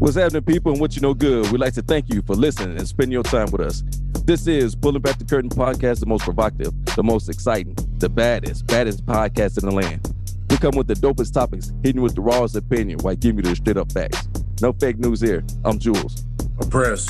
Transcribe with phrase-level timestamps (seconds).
[0.00, 1.50] What's happening, people, and what you know good?
[1.52, 3.82] We'd like to thank you for listening and spending your time with us.
[4.24, 8.66] This is Pulling Back the Curtain podcast, the most provocative, the most exciting, the baddest,
[8.66, 10.10] baddest podcast in the land.
[10.48, 13.56] We come with the dopest topics, hitting with the rawest opinion while giving you the
[13.56, 14.26] straight up facts.
[14.62, 15.44] No fake news here.
[15.66, 16.24] I'm Jules.
[16.58, 17.06] I'm Prez.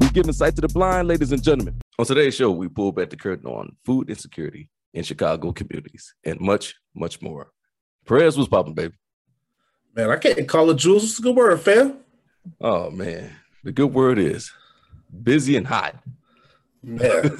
[0.00, 1.80] We give insight to the blind, ladies and gentlemen.
[1.96, 6.40] On today's show, we pull back the curtain on food insecurity in Chicago communities and
[6.40, 7.52] much, much more.
[8.04, 8.94] Prez was popping, baby.
[9.94, 11.04] Man, I can't call it Jules.
[11.04, 12.00] It's a good word, fam.
[12.60, 13.30] Oh man,
[13.64, 14.50] the good word is
[15.22, 15.96] busy and hot.
[16.82, 17.38] Man,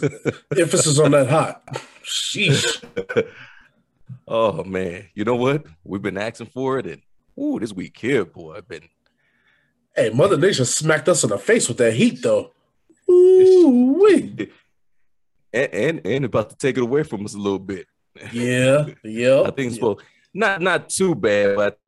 [0.57, 1.65] emphasis on that hot.
[2.05, 2.83] Sheesh.
[4.29, 5.67] oh man, you know what?
[5.85, 7.03] We've been asking for it, and
[7.39, 8.89] ooh, this week here, boy, I've been.
[9.95, 12.53] Hey, Mother Nature smacked us in the face with that heat, though.
[13.11, 14.51] Ooh wee.
[15.53, 17.87] And, and and about to take it away from us a little bit.
[18.33, 19.41] Yeah, yeah.
[19.47, 20.03] I think it's supposed
[20.35, 21.79] not not too bad, but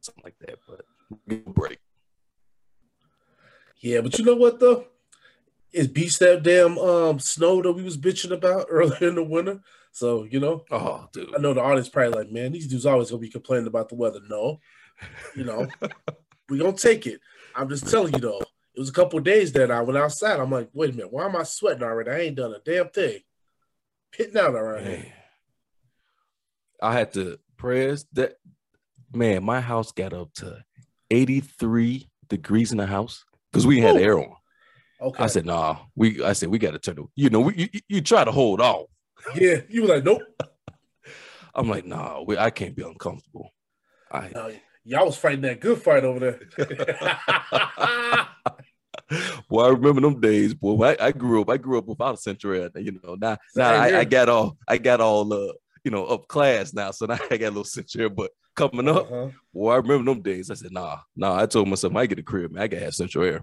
[0.00, 0.58] something like that.
[1.10, 1.78] But give a break.
[3.80, 4.86] Yeah, but you know what though?
[5.72, 9.60] It beats that damn um snow that we was bitching about earlier in the winter.
[9.92, 11.34] So you know, Oh, dude.
[11.36, 13.94] I know the audience probably like, man, these dudes always gonna be complaining about the
[13.94, 14.20] weather.
[14.28, 14.60] No,
[15.34, 15.66] you know,
[16.48, 17.20] we gonna take it.
[17.54, 18.40] I'm just telling you though.
[18.74, 20.38] It was a couple days that I went outside.
[20.38, 22.10] I'm like, wait a minute, why am I sweating already?
[22.10, 23.18] I ain't done a damn thing.
[24.12, 24.84] Pitting out already.
[24.84, 25.06] Man.
[26.80, 28.34] I had to prayers that
[29.12, 30.64] man, my house got up to
[31.10, 34.00] 83 degrees in the house because we had Ooh.
[34.00, 34.34] air on.
[35.00, 35.22] Okay.
[35.22, 38.00] I said, nah, we I said we gotta turn the you know, we, you, you-
[38.00, 38.86] try to hold off.
[39.34, 40.22] yeah, you were like, nope.
[41.54, 43.52] I'm like, nah, we, I can't be uncomfortable.
[44.10, 44.52] I No,
[44.84, 46.40] y'all was fighting that good fight over there.
[49.48, 50.84] boy, I remember them days, boy.
[50.84, 52.68] I, I grew up, I grew up without a central.
[52.76, 54.00] You know, now, now I.
[54.00, 55.52] I got all I got all uh,
[55.88, 56.90] you know, up class now.
[56.90, 59.28] So now I got a little central air, but coming up, Uh-huh.
[59.54, 60.50] boy, I remember them days.
[60.50, 61.40] I said, nah, nah.
[61.40, 62.62] I told myself I get a crib, man.
[62.62, 63.42] I gotta have central air.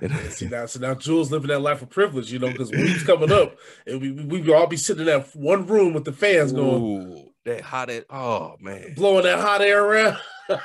[0.00, 2.86] And See now, so now Jules living that life of privilege, you know, because when
[2.88, 3.56] he's coming up,
[3.86, 7.30] and we we would all be sitting in that one room with the fans going,
[7.44, 8.04] that hot air.
[8.10, 8.94] Oh man.
[8.96, 10.16] blowing that hot air around.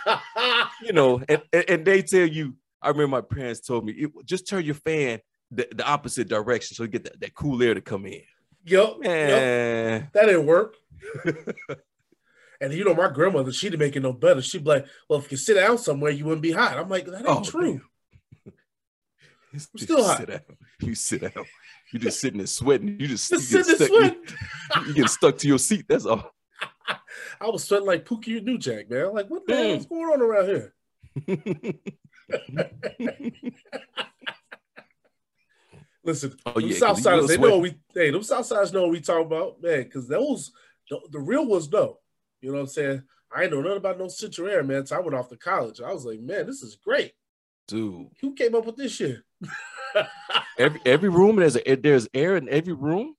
[0.81, 4.11] You know, and, and, and they tell you, I remember my parents told me, it,
[4.25, 5.19] just turn your fan
[5.51, 8.21] the, the opposite direction so you get that, that cool air to come in.
[8.65, 10.09] yup, yup, Man.
[10.13, 10.75] that didn't work.
[12.61, 14.41] and you know, my grandmother, she didn't make it no better.
[14.41, 17.05] She'd be like, "Well, if you sit down somewhere, you wouldn't be hot." I'm like,
[17.05, 17.81] "That ain't Oh, true."
[19.53, 20.17] I'm still hot.
[20.17, 20.41] Sit down.
[20.81, 21.45] You sit down.
[21.91, 22.99] You just sitting there sweating.
[22.99, 24.15] You just, Just you get sitting stuck, there
[24.81, 25.85] you, you get stuck to your seat.
[25.87, 26.33] That's all.
[27.39, 29.13] I was sweating like Pookie and New Jack, man.
[29.13, 29.57] Like, what the Mm.
[29.57, 30.73] hell is going on around here?
[36.05, 39.25] Listen, Oh, yeah, Southsiders, they know what we hey, them Southsiders know what we talking
[39.25, 40.51] about, man, because those
[40.89, 41.99] the, the real ones know.
[42.41, 43.03] You know what I'm saying?
[43.35, 44.85] I ain't know nothing about no central air, man.
[44.85, 45.81] So I went off to college.
[45.81, 47.13] I was like, man, this is great.
[47.67, 49.19] Dude, Who came up with this shit?
[50.57, 53.15] every every room there's a, there's air in every room.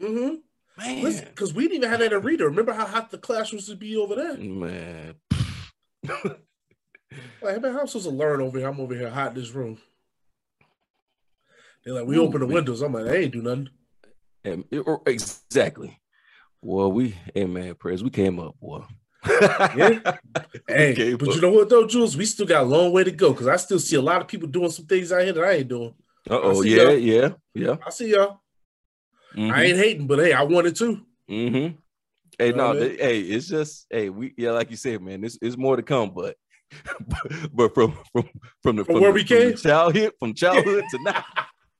[0.00, 0.36] mm-hmm.
[0.76, 2.46] Man, because we didn't even have that in reader.
[2.48, 4.36] Remember how hot the classrooms would be over there?
[4.36, 5.14] man.
[7.40, 8.66] Like, man, how I'm supposed to learn over here?
[8.68, 9.78] I'm over here hot in this room.
[11.84, 12.54] They're like, we Ooh, open the man.
[12.54, 12.82] windows.
[12.82, 13.68] I'm like, I ain't do nothing.
[14.44, 16.00] And it- or- exactly.
[16.64, 18.02] Well, we hey man, Prez.
[18.02, 18.82] We came up, boy.
[19.76, 20.00] Yeah.
[20.66, 21.34] Hey, but up.
[21.34, 22.16] you know what though, Jules?
[22.16, 24.28] We still got a long way to go because I still see a lot of
[24.28, 25.94] people doing some things out here that I ain't doing.
[26.28, 26.98] Uh oh, yeah, y'all.
[26.98, 27.76] yeah, yeah.
[27.86, 28.40] I see y'all.
[29.36, 31.00] I Mhm, ain't hating, but hey, I wanted to.
[31.30, 31.76] Mm-hmm.
[32.38, 32.96] Hey, You know no, I mean?
[32.98, 36.10] hey, it's just hey, we yeah, like you said, man, this is more to come,
[36.14, 36.36] but
[37.52, 38.28] but from from
[38.62, 39.56] from the From where the- we from came?
[39.56, 41.24] childhood from childhood to now.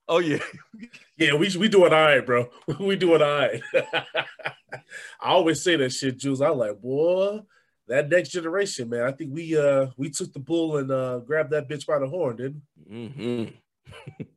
[0.08, 0.38] Oh yeah,
[1.16, 2.48] Yeah, we we doing all right, bro.
[2.78, 3.62] We doing all right.
[5.20, 6.40] I always say that shit, Jules.
[6.40, 7.40] I like, boy,
[7.88, 9.02] that next generation, man.
[9.02, 12.08] I think we uh we took the bull and uh grabbed that bitch by the
[12.08, 12.62] horn, didn't?
[12.88, 13.06] we?
[13.08, 14.24] hmm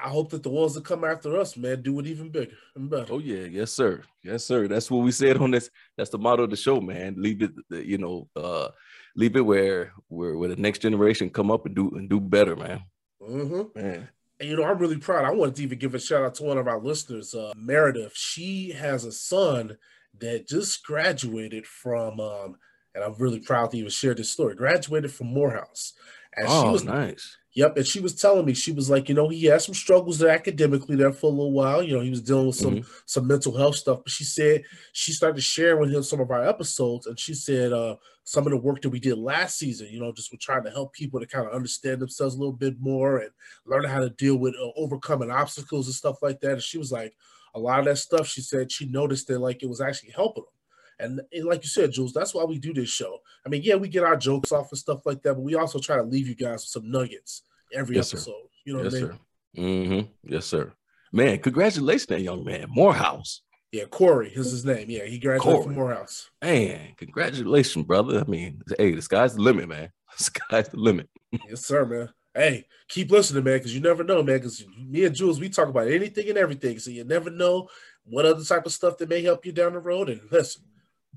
[0.00, 2.88] I hope that the ones that come after us, man, do it even bigger and
[2.88, 3.12] better.
[3.12, 4.68] Oh yeah, yes sir, yes sir.
[4.68, 5.70] That's what we said on this.
[5.96, 7.16] That's the motto of the show, man.
[7.18, 8.68] Leave it, you know, uh,
[9.16, 12.54] leave it where where where the next generation come up and do and do better,
[12.54, 12.82] man.
[13.20, 13.80] Mm-hmm.
[13.80, 14.08] Man,
[14.40, 15.24] And you know, I'm really proud.
[15.24, 18.12] I wanted to even give a shout out to one of our listeners, uh, Meredith.
[18.14, 19.76] She has a son
[20.20, 22.56] that just graduated from, um,
[22.94, 24.54] and I'm really proud to even share this story.
[24.54, 25.94] Graduated from Morehouse,
[26.36, 27.36] and she oh was nice.
[27.58, 30.20] Yep, and she was telling me she was like, you know, he had some struggles
[30.20, 31.82] there academically there for a little while.
[31.82, 33.98] You know, he was dealing with some some mental health stuff.
[34.04, 34.62] But she said
[34.92, 38.52] she started sharing with him some of our episodes, and she said uh, some of
[38.52, 41.18] the work that we did last season, you know, just with trying to help people
[41.18, 43.30] to kind of understand themselves a little bit more and
[43.66, 46.52] learn how to deal with uh, overcoming obstacles and stuff like that.
[46.52, 47.16] And she was like,
[47.56, 48.28] a lot of that stuff.
[48.28, 51.10] She said she noticed that like it was actually helping them.
[51.10, 53.18] And, and like you said, Jules, that's why we do this show.
[53.44, 55.80] I mean, yeah, we get our jokes off and stuff like that, but we also
[55.80, 57.42] try to leave you guys with some nuggets
[57.74, 58.16] every Yes, sir.
[58.18, 58.34] episode.
[58.64, 59.12] You know yes, what I mean?
[59.12, 59.18] sir.
[59.62, 60.32] Mm-hmm.
[60.34, 60.72] Yes, sir.
[61.12, 63.42] Man, congratulations, that young man, Morehouse.
[63.72, 64.88] Yeah, Corey is his name.
[64.88, 65.64] Yeah, he graduated Corey.
[65.64, 66.30] from Morehouse.
[66.42, 68.20] Man, congratulations, brother.
[68.26, 69.90] I mean, hey, the sky's the limit, man.
[70.18, 71.08] The sky's the limit.
[71.48, 72.08] Yes, sir, man.
[72.34, 74.36] Hey, keep listening, man, because you never know, man.
[74.38, 77.68] Because me and Jules, we talk about anything and everything, so you never know
[78.04, 80.08] what other type of stuff that may help you down the road.
[80.08, 80.62] And listen,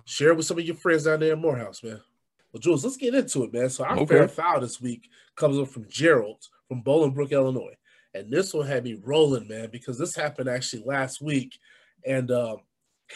[0.06, 2.02] share with some of your friends down there in Morehouse, man.
[2.52, 3.70] Well, Jules, let's get into it, man.
[3.70, 4.16] So our Okay.
[4.16, 7.76] fair foul this week comes up from Gerald from Bolingbrook, Illinois,
[8.14, 11.58] and this one had me rolling, man, because this happened actually last week,
[12.06, 12.58] and um,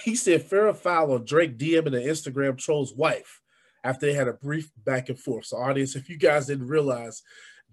[0.03, 3.41] he said fair foul on Drake DMing an Instagram troll's wife
[3.83, 5.45] after they had a brief back and forth.
[5.45, 7.21] So, audience, if you guys didn't realize,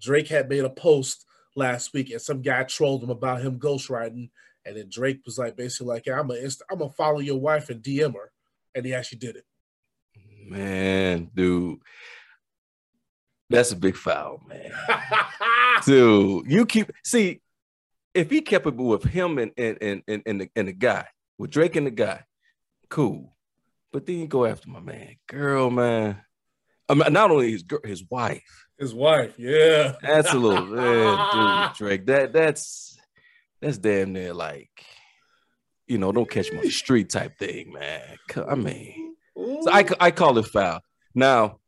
[0.01, 1.25] Drake had made a post
[1.57, 4.31] last week, and some guy trolled him about him ghostwriting,
[4.65, 7.41] and then Drake was like, basically like, "Yeah, I'm going to I'm gonna follow your
[7.41, 8.33] wife and DM her,"
[8.75, 9.45] and he actually did it.
[10.49, 11.79] Man, dude.
[13.51, 14.73] That's a big foul, man.
[15.85, 17.43] Dude, you keep see
[18.15, 21.07] if he kept it with him and and and and, and, the, and the guy,
[21.39, 22.25] with Drake and the guy,
[22.89, 23.37] cool.
[23.93, 26.19] But then you go after my man, girl, man.
[26.89, 28.67] I mean, not only his girl, his wife.
[28.79, 29.97] His wife, yeah.
[30.03, 32.07] That's a little man, dude, Drake.
[32.07, 32.99] That that's
[33.61, 34.71] that's damn near like,
[35.87, 38.17] you know, don't catch my street type thing, man.
[38.49, 39.12] I mean,
[39.65, 40.81] so I, I call it foul.
[41.15, 41.59] Now,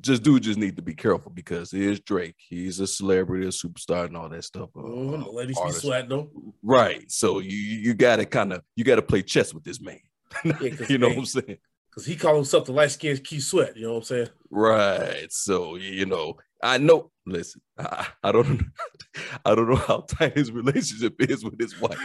[0.00, 2.36] just dude just need to be careful because he is Drake.
[2.38, 4.70] He's a celebrity, a superstar, and all that stuff.
[4.76, 6.30] uh, the ladies be sweating them.
[6.62, 7.10] Right.
[7.10, 9.98] So you you gotta kind of you gotta play chess with this man.
[10.44, 11.58] Yeah, you know what I'm saying?
[11.90, 13.76] Because he called himself the light skinned Keith Sweat.
[13.76, 14.28] You know what I'm saying?
[14.50, 15.32] Right.
[15.32, 17.10] So you know, I know.
[17.26, 18.62] Listen, I, I don't,
[19.44, 21.98] I don't know how tight his relationship is with his wife,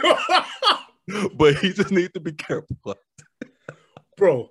[1.34, 2.76] but he just needs to be careful.
[4.16, 4.50] Bro,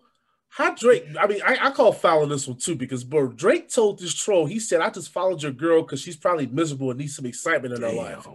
[0.49, 1.05] how Drake?
[1.19, 4.13] I mean, I, I call foul on this one too because, bro, Drake told this
[4.13, 7.25] troll, he said, I just followed your girl because she's probably miserable and needs some
[7.25, 8.25] excitement in her life.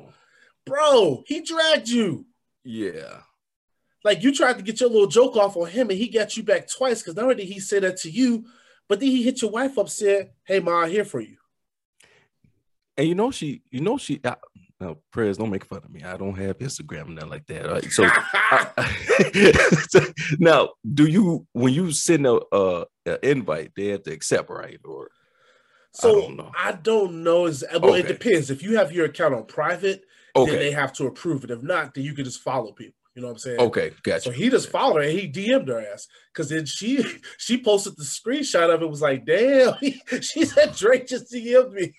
[0.66, 2.26] Bro, he dragged you.
[2.62, 3.20] Yeah.
[4.04, 6.42] Like you tried to get your little joke off on him and he got you
[6.42, 8.44] back twice because not only did he say that to you,
[8.88, 11.36] but then he hit your wife up, said, Hey, Ma, I'm here for you.
[12.96, 14.20] And you know she, you know she.
[14.24, 14.36] I,
[14.80, 16.02] no, Prez don't make fun of me.
[16.02, 17.70] I don't have Instagram and nothing like that.
[17.70, 17.92] right?
[17.92, 24.12] So I- now, do you when you send a, a, a invite, they have to
[24.12, 24.80] accept, right?
[24.84, 25.10] Or
[25.92, 26.50] so don't know.
[26.56, 27.44] I don't know.
[27.46, 28.50] Is uh, well, it depends.
[28.50, 30.04] If you have your account on private,
[30.34, 31.50] then they have to approve it.
[31.50, 32.94] If not, then you can just follow people.
[33.16, 33.60] You know what I'm saying?
[33.60, 34.22] okay, gotcha.
[34.22, 37.04] So he just followed her and he DM'd her ass because then she
[37.38, 38.88] she posted the screenshot of it.
[38.88, 39.74] Was like, damn,
[40.22, 41.92] she said Drake just DM'd me.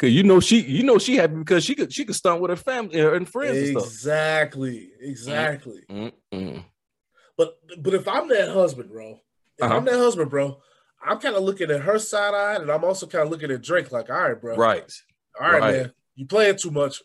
[0.00, 2.48] Cause you know she, you know she happy because she could she could stunt with
[2.48, 3.84] her family and friends and stuff.
[3.84, 5.82] Exactly, exactly.
[5.90, 6.64] Mm-mm.
[7.36, 9.20] But but if I'm that husband, bro,
[9.58, 9.74] if Uh-huh.
[9.76, 10.58] I'm that husband, bro,
[11.04, 13.60] I'm kind of looking at her side eye, and I'm also kind of looking at
[13.60, 14.90] Drake like, all right, bro, Right,
[15.38, 15.74] all right, right.
[15.74, 17.02] man, you playing too much.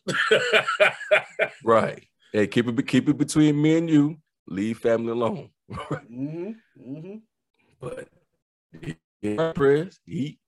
[1.65, 2.01] right.
[2.31, 4.17] Hey, keep it keep it between me and you.
[4.47, 5.49] Leave family alone.
[5.69, 7.15] hmm hmm
[7.81, 8.07] But
[9.21, 9.99] yeah, Prez.
[10.05, 10.39] He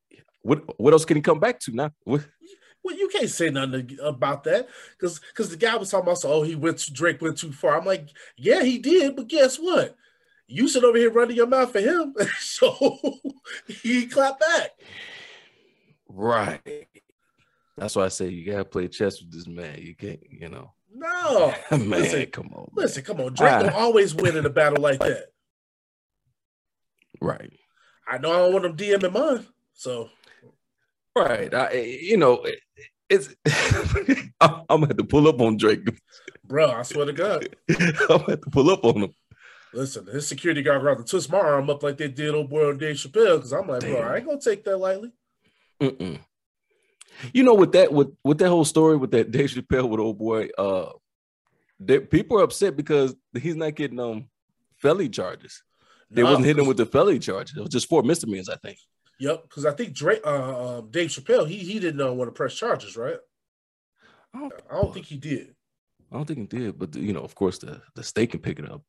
[0.48, 1.92] what what else can he come back to now?
[2.06, 2.25] What,
[2.84, 6.32] Well, you can't say nothing about that because because the guy was talking about, so,
[6.32, 7.77] oh, he went to Drake went too far.
[7.77, 9.96] I'm like, yeah, he did, but guess what?
[10.48, 12.98] You sit over here running your mouth for him, so
[13.68, 14.72] he clapped back.
[16.08, 16.88] right.
[17.75, 19.80] That's why I say you gotta play chess with this man.
[19.80, 20.72] You can't, you know.
[20.96, 22.62] No, man, listen, come on.
[22.74, 22.84] man.
[22.86, 23.62] listen, come on, Drake Ah.
[23.63, 25.25] will always win in a battle like that.
[27.22, 27.51] Right.
[28.08, 30.10] I know I don't want him DMing mine, so
[31.19, 31.53] Right.
[31.53, 32.59] I, you know, it-
[33.09, 33.33] it's
[34.41, 35.79] I'm gonna have to pull up on Drake.
[36.43, 39.13] bro, I swear to God, I'm gonna have to pull up on him.
[39.74, 42.67] listen, his security guard got to twist my arm up like they did old boy
[42.67, 45.13] on Dave Chappelle because I'm like, bro, I ain't gonna take that lightly.
[45.81, 46.19] Mm-mm.
[47.33, 50.17] You know, with that, with with that whole story with that Dave Chappelle with old
[50.17, 50.89] boy, uh,
[51.79, 54.27] they, people are upset because he's not getting um
[54.77, 55.63] felony charges.
[56.12, 57.55] They No, wasn't hitting him with the felony charges.
[57.55, 58.79] It was just four misdemeanors, I think.
[59.19, 62.33] Yep, because I think Drake, uh, um, Dave Chappelle, he he didn't uh, want to
[62.33, 63.17] press charges, right?
[64.33, 65.55] I don't, I don't think he did.
[66.12, 68.59] I don't think he did, but you know, of course, the the state can pick
[68.59, 68.83] it up.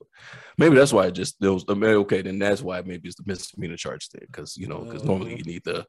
[0.58, 1.64] Maybe that's why it just those.
[1.68, 4.80] I mean, okay, then that's why maybe it's the misdemeanor charge there, because you know,
[4.80, 5.86] because normally you need the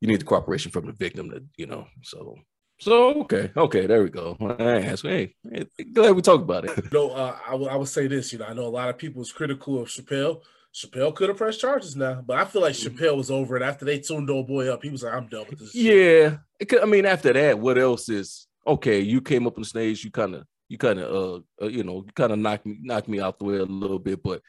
[0.00, 1.86] you need the cooperation from the victim to you know.
[2.02, 2.36] So
[2.80, 4.36] so okay, okay, there we go.
[4.58, 6.72] I asked, hey, hey, glad we talked about it.
[6.92, 8.32] No, uh, I would I would say this.
[8.32, 10.42] You know, I know a lot of people was critical of Chappelle.
[10.74, 13.84] Chappelle could have pressed charges now, but I feel like Chappelle was over it after
[13.84, 14.82] they tuned old boy up.
[14.82, 18.08] He was like, "I'm done with this." Yeah, could, I mean, after that, what else
[18.08, 19.00] is okay?
[19.00, 22.04] You came up on stage, you kind of, you kind of, uh, uh, you know,
[22.06, 24.40] you kind of knocked me, knocked me out the way a little bit, but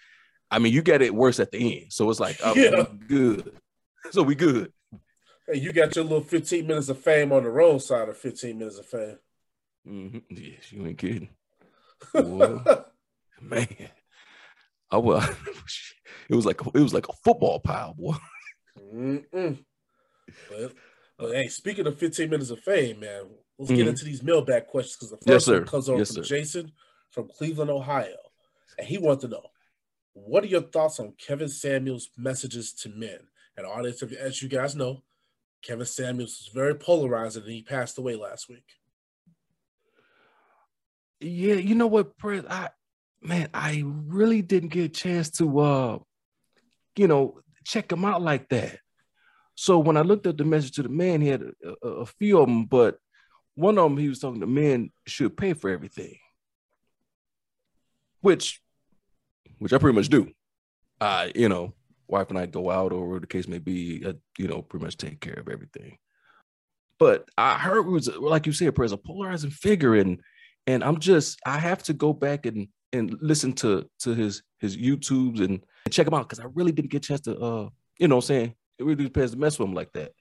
[0.50, 2.86] I mean, you got it worse at the end, so it's like, I'm Yeah.
[3.08, 3.60] good.
[4.12, 4.74] So we good.
[5.48, 8.58] Hey, you got your little 15 minutes of fame on the wrong side of 15
[8.58, 9.18] minutes of fame.
[9.86, 11.30] hmm Yes, you ain't kidding,
[13.42, 13.89] man.
[14.93, 15.25] I was,
[16.29, 18.13] it was like it was like a football pile, boy.
[18.93, 19.63] Mm-mm.
[20.47, 20.73] But,
[21.17, 23.23] but hey, speaking of 15 minutes of fame, man,
[23.57, 23.89] let's get Mhm.
[23.89, 26.21] into these mailbag questions because the first Yes, one comes over Yes, from sir.
[26.21, 26.71] Jason
[27.09, 28.17] from Cleveland, Ohio.
[28.77, 29.43] And he wants to know
[30.13, 33.19] what are your thoughts on Kevin Samuels' messages to men?
[33.57, 35.01] And audience, as you guys know,
[35.63, 38.65] Kevin Samuels is very polarizing and he passed away last week.
[41.19, 42.45] Yeah, you know what, Prince?
[42.47, 42.69] I
[43.24, 46.00] man, I really didn't get a chance to uh
[46.96, 48.80] you know check him out like that.
[49.56, 52.06] So when I looked at the message to the man, he had a, a, a
[52.06, 52.98] few of them, but
[53.56, 56.18] one of them he was talking to men should pay for everything,
[58.22, 58.62] which
[59.60, 60.32] which I pretty much do.
[61.00, 61.74] I you know,
[62.08, 64.98] wife and I go out or the case may be, uh, you know, pretty much
[64.98, 65.98] take care of everything.
[67.00, 70.20] But I heard it was like you said, Prince, a polarizing figure, and
[70.67, 74.77] and I'm just I have to go back and and listen to to his his
[74.77, 77.70] YouTubes and, and check him out because I really didn't get a chance to uh
[78.00, 80.12] you know what I'm saying it really depends to mess with him like that.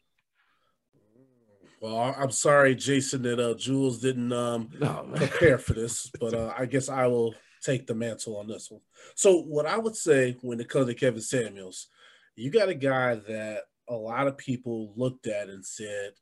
[1.80, 6.52] Well, I'm sorry, Jason, that uh, Jules didn't um, No, prepare for this, but uh,
[6.56, 8.82] I guess I will take the mantle on this one.
[9.16, 11.88] So, what I would say when it comes to Kevin Samuels,
[12.36, 16.12] you got a guy that a lot of people looked at and said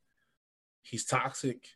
[0.83, 1.67] he's toxic.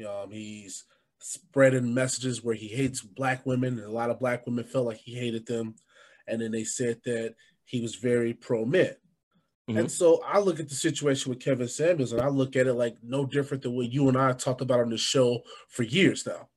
[0.00, 0.84] Um, he's
[1.18, 4.98] spreading messages where he hates black women, and a lot of black women felt like
[4.98, 5.74] he hated them.
[6.28, 8.94] And then they said that he was very pro men.
[9.68, 12.74] And so I look at the situation with Kevin Samuels and I look at it
[12.74, 16.24] like no different than what you and I talked about on the show for years
[16.24, 16.48] now.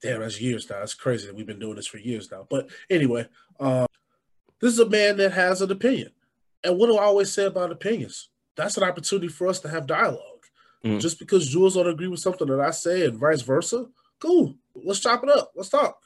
[0.00, 0.78] Damn, that's years now.
[0.78, 2.46] That's crazy that we've been doing this for years now.
[2.48, 3.26] But anyway,
[3.58, 3.88] um,
[4.60, 6.12] this is a man that has an opinion.
[6.62, 8.28] And what do I always say about opinions?
[8.56, 10.27] That's an opportunity for us to have dialogue.
[10.84, 11.00] Mhm.
[11.00, 13.86] Just because Jules don't agree with something that I say and vice versa,
[14.20, 14.56] cool.
[14.74, 15.52] Let's chop it up.
[15.54, 16.00] Let's talk.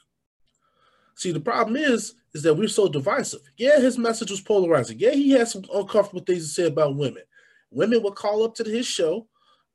[1.15, 3.41] See, the problem is, is that we're so divisive.
[3.57, 4.97] Yeah, his message was polarizing.
[4.99, 7.23] Yeah, he had some uncomfortable things to say about women.
[7.69, 9.27] Women would call up to his show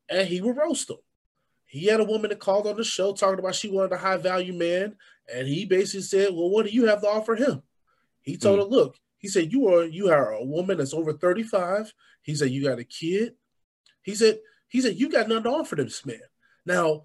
[0.08, 0.98] and he would roast them.
[1.66, 4.16] He had a woman that called on the show talking about she wanted a high
[4.16, 4.96] value man,
[5.32, 7.62] and he basically said, Well, what do you have to offer him?
[8.22, 11.92] He told her, Look, he said, You are you are a woman that's over 35.
[12.22, 13.34] He said, You got a kid.
[14.02, 16.20] He said, he said, You got nothing to offer this man.
[16.66, 17.04] Now,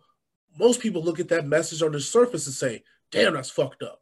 [0.60, 4.02] most people look at that message on the surface and say, Damn, that's fucked up.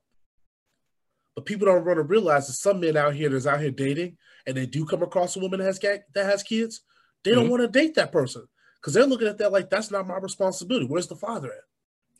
[1.36, 4.18] But people don't want to realize that some men out here that's out here dating
[4.46, 6.82] and they do come across a woman that has that has kids,
[7.24, 7.52] they don't Mhm.
[7.52, 10.86] want to date that person because they're looking at that like that's not my responsibility.
[10.88, 11.64] Where's the father at?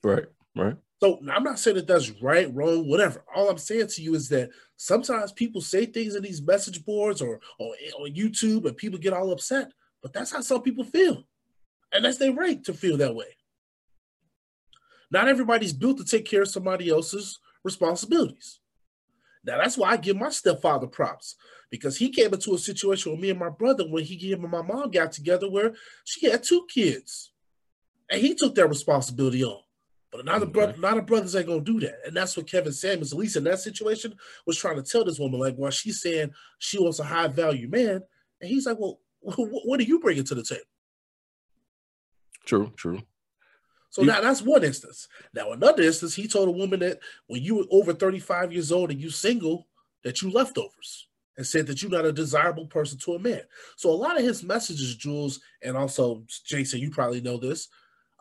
[0.04, 0.78] right, right.
[1.02, 3.24] So I'm not saying that that's right, wrong, whatever.
[3.36, 7.22] All I'm saying to you is that sometimes people say things in these message boards
[7.22, 9.72] or or on YouTube and people get all upset,
[10.02, 11.28] but that's how some people feel,
[11.92, 13.38] and that's their right to feel that way.
[15.12, 18.60] Not everybody's built to take care of somebody else's responsibilities.
[19.44, 21.36] Now that's why I give my stepfather props
[21.70, 24.62] because he came into a situation with me and my brother when he and my
[24.62, 25.74] mom got together where
[26.06, 27.32] she had two kids,
[28.10, 29.62] and he took that responsibility on.
[30.12, 30.82] But another brother, Okay.
[30.82, 33.46] not a brothers ain't gonna do that, and that's what Kevin Samuels, at least in
[33.46, 34.14] that situation,
[34.46, 35.40] was trying to tell this woman.
[35.40, 38.02] Like, while she's saying she wants a high value man,
[38.42, 40.64] and he's like, "Well, what are you bringing to the table?"
[42.46, 43.02] True, true.
[43.90, 45.08] So You- now that's one instance.
[45.34, 48.92] Now another instance, he told a woman that when you were over 35 years old
[48.92, 49.68] and you single,
[50.04, 51.08] that you leftovers
[51.38, 53.42] and said that you're not a desirable person to a man.
[53.76, 57.68] So a lot of his messages, Jules, and also Jason, you probably know this,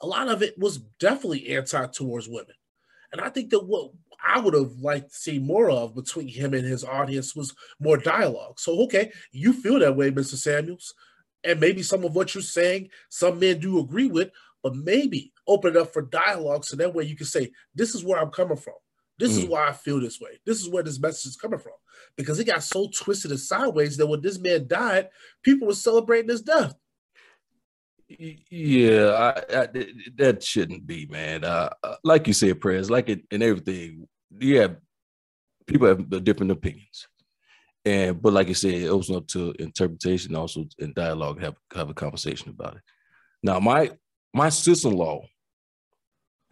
[0.00, 2.54] a lot of it was definitely anti towards women.
[3.12, 3.92] And I think that what
[4.24, 7.96] I would have liked to see more of between him and his audience was more
[7.96, 8.60] dialogue.
[8.60, 10.36] So okay, you feel that way, Mr.
[10.36, 10.94] Samuels.
[11.44, 14.30] And maybe some of what you're saying, some men do agree with,
[14.62, 18.04] but maybe open it up for dialogue so that way you can say, This is
[18.04, 18.74] where I'm coming from.
[19.18, 19.42] This mm.
[19.42, 20.40] is why I feel this way.
[20.46, 21.74] This is where this message is coming from.
[22.16, 25.10] Because it got so twisted and sideways that when this man died,
[25.42, 26.74] people were celebrating his death.
[28.08, 29.68] Yeah, I, I,
[30.16, 31.44] that shouldn't be, man.
[31.44, 34.08] Uh, uh, like you said, Prez, like it in everything.
[34.40, 34.68] Yeah,
[35.66, 37.06] people have different opinions,
[37.84, 41.40] and but like you said, it opens up to interpretation, also in dialogue.
[41.40, 42.82] Have have a conversation about it.
[43.42, 43.90] Now, my
[44.34, 45.24] my sister-in-law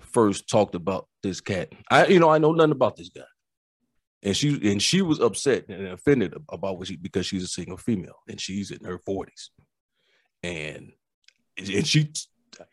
[0.01, 1.73] first talked about this cat.
[1.91, 3.23] I, you know, I know nothing about this guy,
[4.23, 7.77] and she and she was upset and offended about what she because she's a single
[7.77, 9.51] female and she's in her forties,
[10.43, 10.93] and
[11.59, 12.11] and she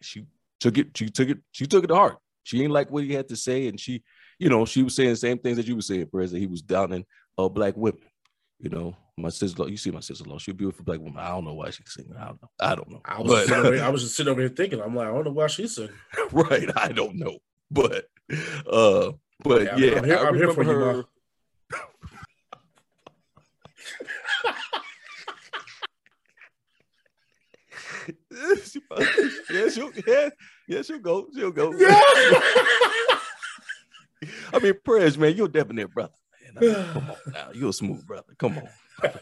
[0.01, 0.25] she
[0.61, 2.17] took it she took it she took it to heart.
[2.43, 4.03] She ain't like what he had to say, and she,
[4.37, 6.41] you know, she was saying the same things that you were saying, President.
[6.41, 7.03] He was downing
[7.37, 8.01] uh, black women.
[8.59, 11.19] You know, my sister, you see my sister-in-law, she's a beautiful black woman.
[11.19, 12.15] I don't know why she's singing.
[12.17, 12.49] I don't know.
[12.59, 13.01] I don't know.
[13.05, 15.25] I was, but, here, I was just sitting over here thinking, I'm like, I don't
[15.25, 15.91] know why she's singing.
[16.31, 16.69] right.
[16.75, 17.37] I don't know.
[17.69, 18.05] But
[18.71, 19.11] uh,
[19.43, 21.03] but yeah, yeah I'm here, I'm here for her,
[28.73, 29.07] you, probably,
[29.51, 30.29] yeah, she'll yeah,
[30.67, 31.27] yeah, she'll go.
[31.33, 31.73] She'll go.
[34.53, 36.13] I mean, Prez, man, you're a debonair brother.
[36.59, 37.47] Come on now.
[37.53, 38.33] You're a smooth brother.
[38.37, 38.67] Come on.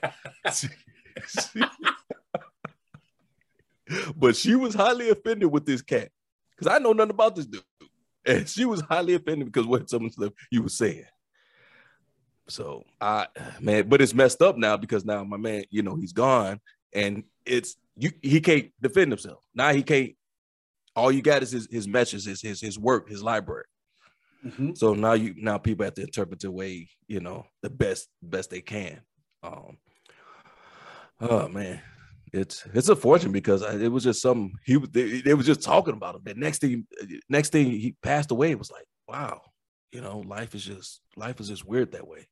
[4.15, 6.09] but she was highly offended with this cat.
[6.51, 7.63] Because I know nothing about this dude.
[8.25, 11.05] And she was highly offended because what some of the you were saying.
[12.47, 13.27] So I
[13.59, 16.59] man, but it's messed up now because now my man, you know, he's gone
[16.93, 19.43] and it's you he can't defend himself.
[19.53, 20.11] Now he can't.
[20.95, 23.65] All you got is his his messages, his his his work, his library.
[24.45, 24.71] Mm-hmm.
[24.75, 28.49] So now you now people have to interpret the way you know the best best
[28.49, 29.01] they can.
[29.41, 29.77] Um,
[31.21, 31.81] oh man,
[32.33, 35.93] it's it's a fortune because it was just something he they, they was just talking
[35.93, 36.21] about him.
[36.25, 36.85] The next thing
[37.29, 39.41] next thing he passed away it was like wow,
[39.91, 42.27] you know life is just life is just weird that way.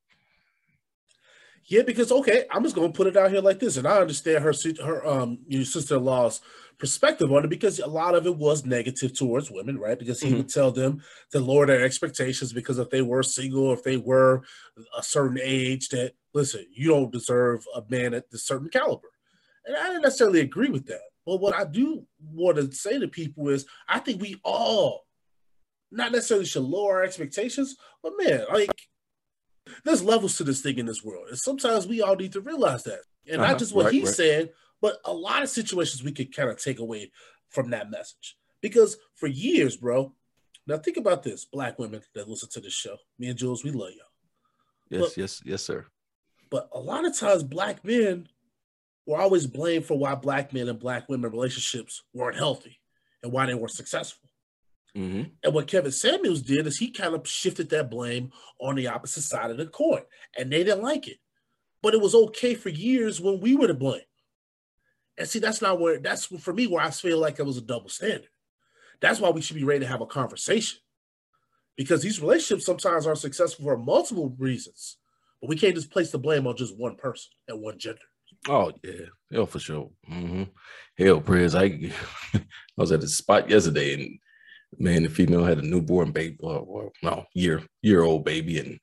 [1.65, 4.43] Yeah, because okay, I'm just gonna put it out here like this, and I understand
[4.43, 6.41] her her um your sister in law's
[6.78, 10.00] perspective on it because a lot of it was negative towards women, right?
[10.00, 10.38] Because he mm-hmm.
[10.38, 14.41] would tell them to lower their expectations because if they were single, if they were
[14.97, 19.10] a certain age, that listen, you don't deserve a man at this certain caliber,
[19.65, 21.02] and I didn't necessarily agree with that.
[21.26, 25.06] But what I do want to say to people is, I think we all
[25.91, 28.71] not necessarily should lower our expectations, but man, like
[29.84, 32.84] there's levels to this thing in this world, and sometimes we all need to realize
[32.84, 33.52] that, and uh-huh.
[33.52, 34.15] not just what right, he's right.
[34.15, 34.50] saying,
[34.82, 37.12] but a lot of situations we could kind of take away
[37.50, 38.38] from that message.
[38.62, 40.13] Because for years, bro,
[40.67, 43.71] now think about this: black women that listen to this show, me and Jules, we
[43.71, 44.08] love y'all.
[44.89, 45.86] Yes, but, yes, yes, sir.
[46.50, 48.28] But a lot of times, black men
[49.06, 52.80] were always blamed for why black men and black women relationships weren't healthy
[53.24, 54.30] and why they weren't successful.
[54.97, 55.23] Mm-hmm.
[55.43, 59.21] And what Kevin Samuels did is he kind of shifted that blame on the opposite
[59.21, 61.17] side of the court, and they didn't like it.
[61.82, 64.01] But it was okay for years when we were to blame.
[65.17, 67.62] And see, that's not where that's for me where I feel like it was a
[67.62, 68.30] double standard.
[69.01, 70.80] That's why we should be ready to have a conversation.
[71.77, 74.97] Because these relationships sometimes are successful for multiple reasons,
[75.39, 77.99] but we can't just place the blame on just one person and one gender.
[78.47, 79.89] Oh yeah, hell for sure.
[80.10, 80.43] Mm-hmm.
[80.97, 81.56] Hell, Prez.
[81.56, 81.65] I
[82.34, 82.41] I
[82.77, 84.19] was at the spot yesterday and
[84.77, 88.60] man, the female had a newborn baby, uh, or, or no, year year old baby,
[88.60, 88.79] and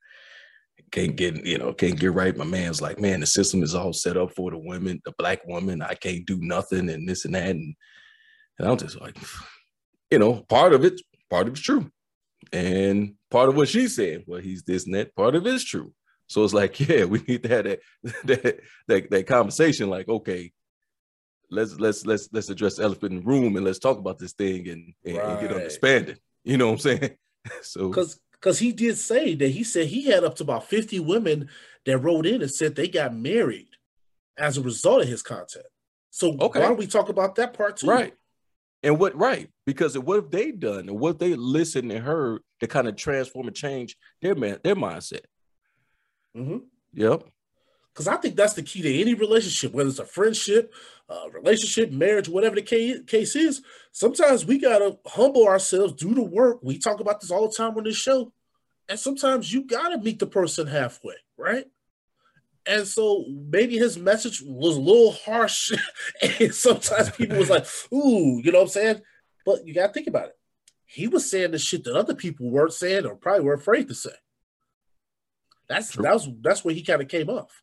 [0.90, 2.36] can't get you know can't get right.
[2.36, 5.46] My man's like, man, the system is all set up for the women, the black
[5.46, 5.82] woman.
[5.82, 7.74] I can't do nothing, and this and that, and,
[8.58, 9.16] and I'm just like,
[10.10, 11.90] you know, part of it, part of it's true,
[12.52, 15.14] and part of what she's saying, well, he's this and that.
[15.14, 15.92] Part of it is true.
[16.26, 17.80] So it's like, yeah, we need to have that
[18.24, 19.90] that that, that conversation.
[19.90, 20.52] Like, okay,
[21.50, 24.32] let's let's let's let's address the elephant in the room and let's talk about this
[24.32, 25.26] thing and, and, right.
[25.26, 26.16] and get understanding.
[26.44, 27.16] You know what I'm saying?
[27.62, 31.00] so because because he did say that he said he had up to about 50
[31.00, 31.48] women
[31.86, 33.68] that wrote in and said they got married
[34.36, 35.66] as a result of his content.
[36.10, 36.60] So okay.
[36.60, 37.88] why don't we talk about that part too?
[37.88, 38.14] Right.
[38.82, 39.48] And what right?
[39.66, 43.48] Because what have they done and what they listened and heard to kind of transform
[43.48, 45.24] and change their man their mindset?
[46.36, 46.58] Mm-hmm.
[46.94, 47.24] Yep.
[47.98, 50.72] Because I think that's the key to any relationship, whether it's a friendship,
[51.08, 53.60] uh, relationship, marriage, whatever the case, is.
[53.90, 56.60] Sometimes we got to humble ourselves, do the work.
[56.62, 58.32] We talk about this all the time on this show.
[58.88, 61.64] And sometimes you got to meet the person halfway, right?
[62.68, 65.72] And so maybe his message was a little harsh.
[66.22, 69.02] and sometimes people was like, ooh, you know what I'm saying?
[69.44, 70.38] But you got to think about it.
[70.86, 73.94] He was saying the shit that other people weren't saying or probably were afraid to
[73.96, 74.14] say.
[75.68, 76.04] That's True.
[76.04, 77.60] that was that's where he kind of came off.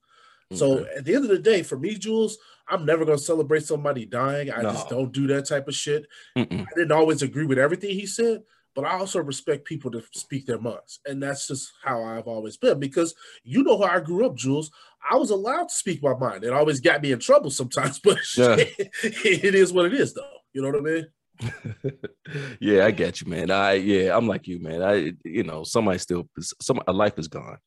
[0.53, 2.37] So at the end of the day, for me, Jules,
[2.69, 4.51] I'm never gonna celebrate somebody dying.
[4.51, 4.71] I No.
[4.71, 6.05] just don't do that type of shit.
[6.37, 6.61] Mm-mm.
[6.61, 8.43] I didn't always agree with everything he said,
[8.75, 10.99] but I also respect people to speak their minds.
[11.05, 14.71] And that's just how I've always been because you know how I grew up, Jules.
[15.09, 16.43] I was allowed to speak my mind.
[16.43, 18.55] It always got me in trouble sometimes, but Yeah.
[18.59, 20.29] it is what it is, though.
[20.53, 21.07] You know what I mean?
[22.59, 23.51] yeah, I get you, man.
[23.51, 24.81] I yeah, I'm like you, man.
[24.81, 26.27] I you know, somebody still
[26.61, 27.57] some a life is gone.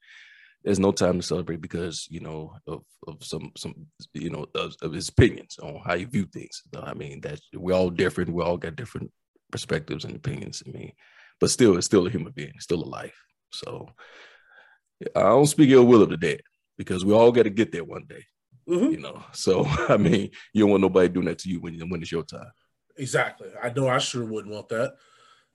[0.65, 3.75] There's no time to celebrate because you know of, of some some
[4.13, 6.63] you know of, of his opinions on how you view things.
[6.77, 8.33] I mean that we're all different.
[8.33, 9.11] We all got different
[9.53, 10.63] perspectives and opinions.
[10.67, 10.93] I mean,
[11.41, 13.19] but still, it's still a human being, it's still a life.
[13.53, 13.89] So
[15.15, 16.41] I don't speak ill will of the dead
[16.77, 18.25] because we all got to get there one day.
[18.69, 18.93] Mhm.
[18.93, 22.03] You know, so I mean, you don't want nobody doing that to you when when
[22.03, 22.51] it's your time.
[22.97, 23.49] Exactly.
[23.63, 24.95] I know I sure wouldn't want that.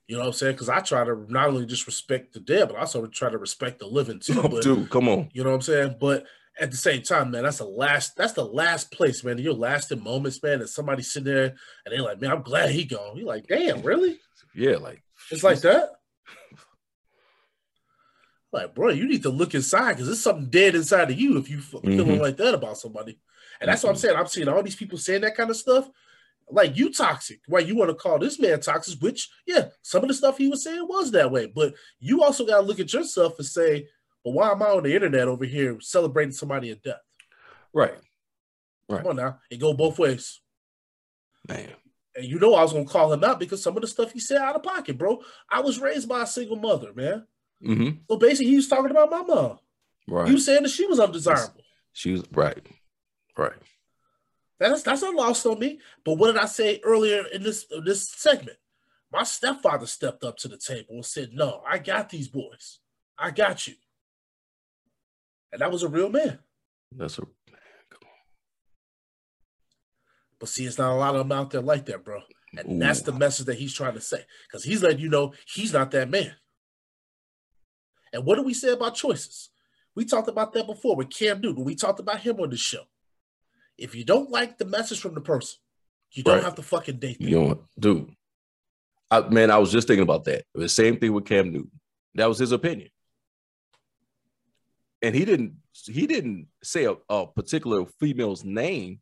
[0.07, 0.53] You know what I'm saying?
[0.53, 3.37] Because I try to not only just respect the dead, but I also try to
[3.37, 4.33] respect the living too.
[4.43, 5.29] Oh, but, Dude, come on.
[5.33, 5.95] You know what I'm saying?
[5.99, 6.25] But
[6.59, 9.37] at the same time, man, that's the last that's the last place, man.
[9.37, 12.85] Your lasting moments, man, And somebody sitting there and they're like, man, I'm glad he
[12.85, 13.17] gone.
[13.17, 14.19] You're like, damn, really?
[14.53, 15.89] Yeah, like It's like that?
[18.51, 21.49] Like, bro, you need to look inside because there's something dead inside of you if
[21.49, 22.21] you f- feeling mm-hmm.
[22.21, 23.17] like that about somebody.
[23.59, 24.01] And that's what I'm mm-hmm.
[24.01, 24.15] saying.
[24.15, 25.89] I'm seeing all these people saying that kind of stuff.
[26.49, 27.39] Like you toxic.
[27.47, 29.01] Why you want to call this man toxic?
[29.01, 31.47] Which, yeah, some of the stuff he was saying was that way.
[31.47, 33.87] But you also got to look at yourself and say,
[34.23, 37.01] well, why am I on the internet over here celebrating somebody in death?
[37.73, 37.95] right,
[38.87, 39.39] right, Come on now.
[39.49, 40.41] It go both ways.
[41.47, 41.69] man.
[42.15, 44.19] And you know I was gonna call him out because some of the stuff he
[44.19, 45.19] said out of pocket, bro.
[45.49, 47.25] I was raised by a single mother, man.
[47.59, 49.57] hmm So basically, he was talking about my mom.
[50.07, 50.27] Right.
[50.27, 51.63] He was saying that she was undesirable.
[51.91, 52.63] she was right,
[53.35, 53.53] right.
[54.63, 55.79] That's that's not lost on me.
[56.05, 58.57] But what did I say earlier in this this segment?
[59.11, 62.79] My stepfather stepped up to the table and said, "No, I got these boys.
[63.17, 63.73] I got you."
[65.51, 66.39] And that was a real man.
[66.95, 67.59] That's a real man.
[70.39, 72.21] But see, it's not a lot of them out there like that, bro.
[72.57, 74.23] And that's the message that he's trying to say.
[74.47, 76.33] Because he's letting you know he's not that man.
[78.13, 79.49] And what do we say about choices?
[79.95, 81.65] We talked about that before with Cam Newton.
[81.65, 82.83] We talked about him on the show.
[83.77, 85.57] If you don't like the message from the person,
[86.11, 86.43] you don't Right.
[86.43, 87.27] have to fucking date them.
[87.27, 88.15] you don't, dude.
[89.09, 90.45] I, man, I was just thinking about that.
[90.53, 91.71] The same thing with Cam Newton.
[92.15, 92.89] That was his opinion,
[95.01, 95.55] and he didn't.
[95.85, 99.01] He didn't say a, a particular female's name,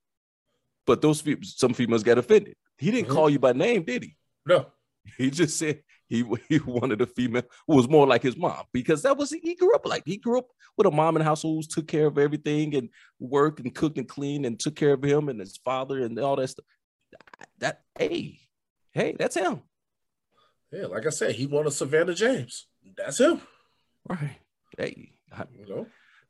[0.86, 2.55] but those fe- some females got offended.
[2.77, 3.13] He didn't Mhm.
[3.13, 4.15] call you by name, did he?
[4.45, 4.71] No.
[5.17, 9.02] He just said he he wanted a female who was more like his mom because
[9.04, 10.47] that was he grew up like he grew up
[10.78, 13.97] with a mom in the household who took care of everything and worked and cooked
[13.97, 16.65] and cleaned and took care of him and his father and all that stuff.
[17.60, 18.39] That hey,
[18.91, 19.62] hey, that's him.
[20.71, 22.67] Yeah, like I said, he wanted Savannah James.
[22.95, 23.41] That's him.
[24.08, 24.38] Right.
[24.78, 25.13] Hey.
[25.32, 25.88] I- You know?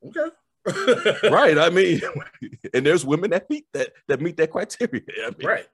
[0.07, 1.29] Okay.
[1.29, 1.57] right.
[1.57, 2.01] I mean,
[2.73, 5.01] and there's women that meet that that meet that criteria.
[5.25, 5.67] I mean, Right.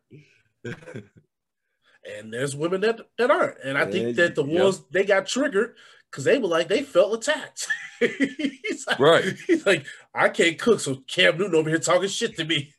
[2.17, 3.58] And there's women that, that aren't.
[3.63, 4.63] And I Yeah, think that the yeah.
[4.63, 5.76] ones they got triggered
[6.10, 7.67] because they were like they felt attacked.
[8.00, 9.36] he's like, Right.
[9.46, 12.74] He's like, I can't cook, so Cam Newton over here talking shit to me.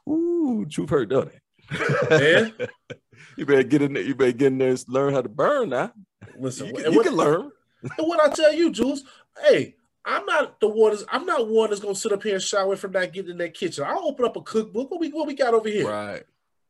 [0.09, 2.09] Ooh, truth hurt, don't it?
[2.09, 2.53] Man.
[3.37, 4.03] you better get in there.
[4.03, 5.91] You better get in there and learn how to burn now.
[6.39, 7.51] Listen, You, can, you what, can learn.
[7.83, 9.03] and what I tell you, Jules,
[9.43, 9.75] hey,
[10.07, 10.91] I'm not the one.
[10.91, 13.37] That's, I'm not one that's gonna sit up here and away from not getting in
[13.39, 13.83] that kitchen.
[13.85, 14.89] I'll open up a cookbook.
[14.89, 15.85] What we what we got over here?
[15.87, 16.23] Right.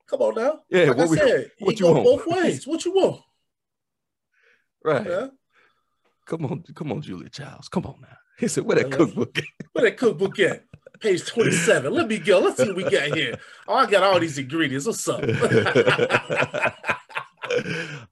[0.07, 0.61] Come on now.
[0.69, 0.85] Yeah.
[0.85, 2.03] Like I what we- said, what you want?
[2.03, 2.65] both ways.
[2.65, 3.21] What you want?
[4.83, 5.05] right.
[5.05, 5.27] Yeah.
[6.25, 7.69] Come on, come on, Julia Childs.
[7.69, 8.17] Come on now.
[8.37, 10.65] He said, "Where that cookbook?" at?" Where that cookbook at?
[10.99, 11.93] Page 27.
[11.93, 12.39] Let me go.
[12.39, 13.37] Let's see what we got here.
[13.67, 14.87] Oh, I got all these ingredients.
[14.87, 15.21] What's up?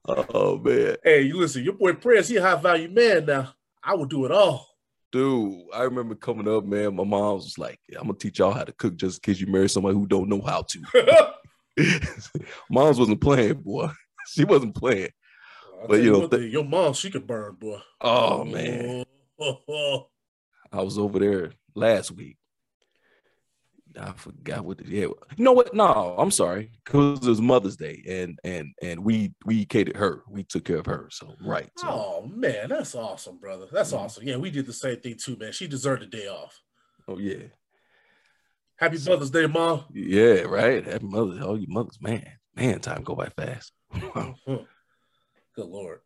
[0.05, 3.53] oh man, hey, you listen, your boy Prez, he a high value man now.
[3.83, 4.74] I will do it all.
[5.15, 5.63] Dude!
[5.73, 6.95] I remember coming up, man.
[6.95, 9.47] My mom was like, "I'm gonna teach y'all how to cook just in case you
[9.47, 11.33] marry somebody who don't know how to."
[12.69, 13.89] Mom's wasn't playing, boy.
[14.27, 15.11] She wasn't playing.
[15.81, 17.77] I'll But, you know, th- your mom, she could burn, boy.
[18.01, 19.05] Oh man,
[20.71, 22.37] I was over there last week.
[23.99, 24.77] I forgot what.
[24.79, 25.73] The, yeah, you know what?
[25.73, 30.23] No, I'm sorry, because it was Mother's Day, and and and we we catered her.
[30.29, 31.07] We took care of her.
[31.11, 31.69] So right.
[31.77, 33.67] So, oh, man, that's awesome, brother.
[33.71, 33.99] That's Mhm.
[33.99, 34.27] awesome.
[34.27, 35.51] Yeah, we did the same thing too, man.
[35.51, 36.59] She deserved a day off.
[37.07, 37.43] oh yeah,
[38.77, 39.85] Happy Mother's Day, mom.
[39.93, 40.41] yeah.
[40.41, 40.85] Right.
[40.85, 41.39] Happy Mother.
[41.41, 43.71] Oh, you mothers, man, man, time go by fast.
[45.55, 45.99] Good lord.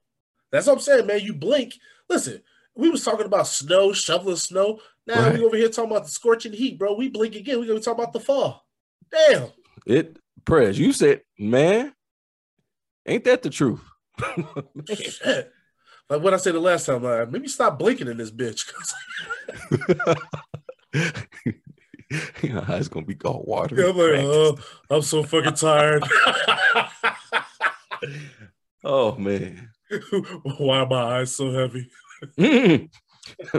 [0.51, 1.21] That's what I'm saying, man.
[1.21, 1.73] You blink.
[2.09, 2.41] Listen,
[2.79, 4.79] we was talking about snow, shoveling snow.
[5.05, 5.39] Now Right.
[5.39, 6.93] we over here talking about the scorching heat, bro.
[6.93, 7.59] We blink again.
[7.59, 8.65] We gonna talk about the fall.
[9.11, 9.47] Damn.
[9.85, 10.79] It Prez.
[10.79, 11.93] You said, man,
[13.05, 13.81] ain't that the truth?
[14.89, 15.51] Shit.
[16.09, 18.71] Like what I said the last time, uh, maybe stop blinking in this bitch.
[22.41, 23.75] Your eyes gonna be all water.
[23.75, 24.57] yeah, I'm like, oh,
[24.89, 26.03] I'm so fucking tired.
[28.83, 29.69] oh man.
[30.57, 31.89] Why are my eyes so heavy?
[32.37, 32.89] Mm.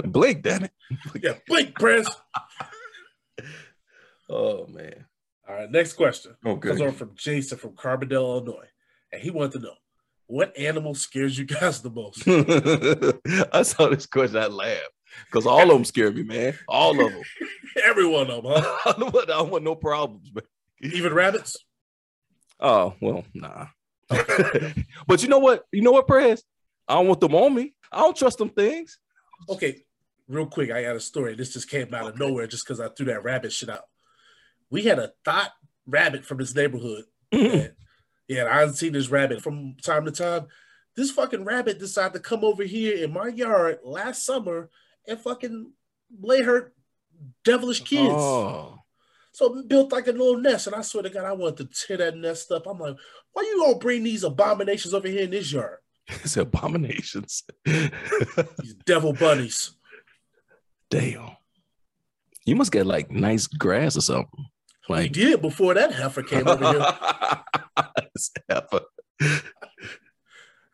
[0.12, 0.73] Blake, damn it.
[1.23, 2.09] Yeah, blink, Prince.
[4.29, 5.07] Oh man.
[5.49, 6.37] All right, next question.
[6.44, 6.68] Okay.
[6.68, 8.68] Comes over from Jason from Carbondale, Illinois.
[9.12, 9.75] And he wanted to know
[10.27, 12.23] what animal scares you guys the most?
[13.53, 14.90] I saw this question, I laughed.
[15.27, 16.57] Because all of them scare me, man.
[16.68, 17.23] All of them.
[17.85, 18.77] Every one of them, huh?
[18.87, 20.44] I don't want, I don't want no problems, man.
[20.83, 21.57] Even rabbits?
[22.61, 23.66] Oh, well, nah.
[24.09, 25.64] but you know what?
[25.73, 26.44] You know what, Prez?
[26.88, 27.75] I don't want them on me.
[27.93, 28.99] I don't trust them things.
[29.49, 29.83] Okay,
[30.29, 31.35] real quick, I got a story.
[31.35, 33.85] This just came out of nowhere just because I threw that rabbit shit out.
[34.71, 35.53] We had a thought
[35.87, 37.05] rabbit from this neighborhood.
[37.33, 37.57] Mm-hmm.
[37.57, 37.73] and,
[38.29, 40.47] yeah, I've seen this rabbit from time to time.
[40.97, 44.71] This fucking rabbit decided to come over here in my yard last summer
[45.07, 45.73] and fucking
[46.21, 46.73] lay her
[47.45, 48.12] devilish kids.
[48.12, 48.79] Oh.
[49.33, 50.66] So built like a little nest.
[50.66, 52.66] And I swear to God, I wanted to tear that nest up.
[52.66, 52.97] I'm like,
[53.33, 55.79] why you gonna bring these abominations over here in this yard?
[56.25, 57.44] It's abominations.
[57.64, 59.73] These devil bunnies.
[60.90, 61.31] Damn.
[62.44, 64.46] You must get like nice grass or something.
[64.88, 66.87] We Like did before that heifer came over here.
[68.14, 68.81] It's heifer.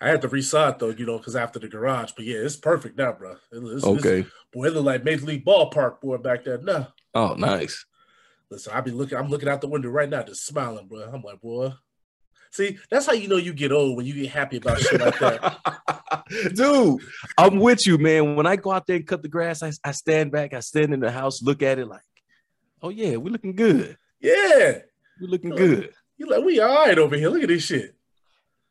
[0.01, 2.13] I had to resod though, you know, because after the garage.
[2.17, 3.33] But yeah, it's perfect now, bro.
[3.33, 4.27] It- it's- it's- Okay.
[4.53, 6.59] boy, it look like Major League Ballpark boy back there.
[6.59, 7.85] Now, Oh, nice.
[8.51, 9.17] listen, I be looking.
[9.19, 11.01] I'm looking out the window right now, just smiling, bro.
[11.13, 11.73] I'm like, boy.
[12.57, 15.19] See, that's how you know you get old when you get happy about shit like
[15.19, 16.25] that.
[16.55, 17.03] Dude,
[17.37, 18.35] I'm with you, man.
[18.35, 20.95] When I go out there and cut the grass, I, I stand back, I stand
[20.95, 22.01] in the house, look at it like,
[22.81, 23.99] oh yeah, we're looking good.
[24.21, 24.79] Yeah,
[25.21, 25.93] We're looking good.
[26.17, 27.29] you're like we all right over here.
[27.29, 27.95] Look at this shit.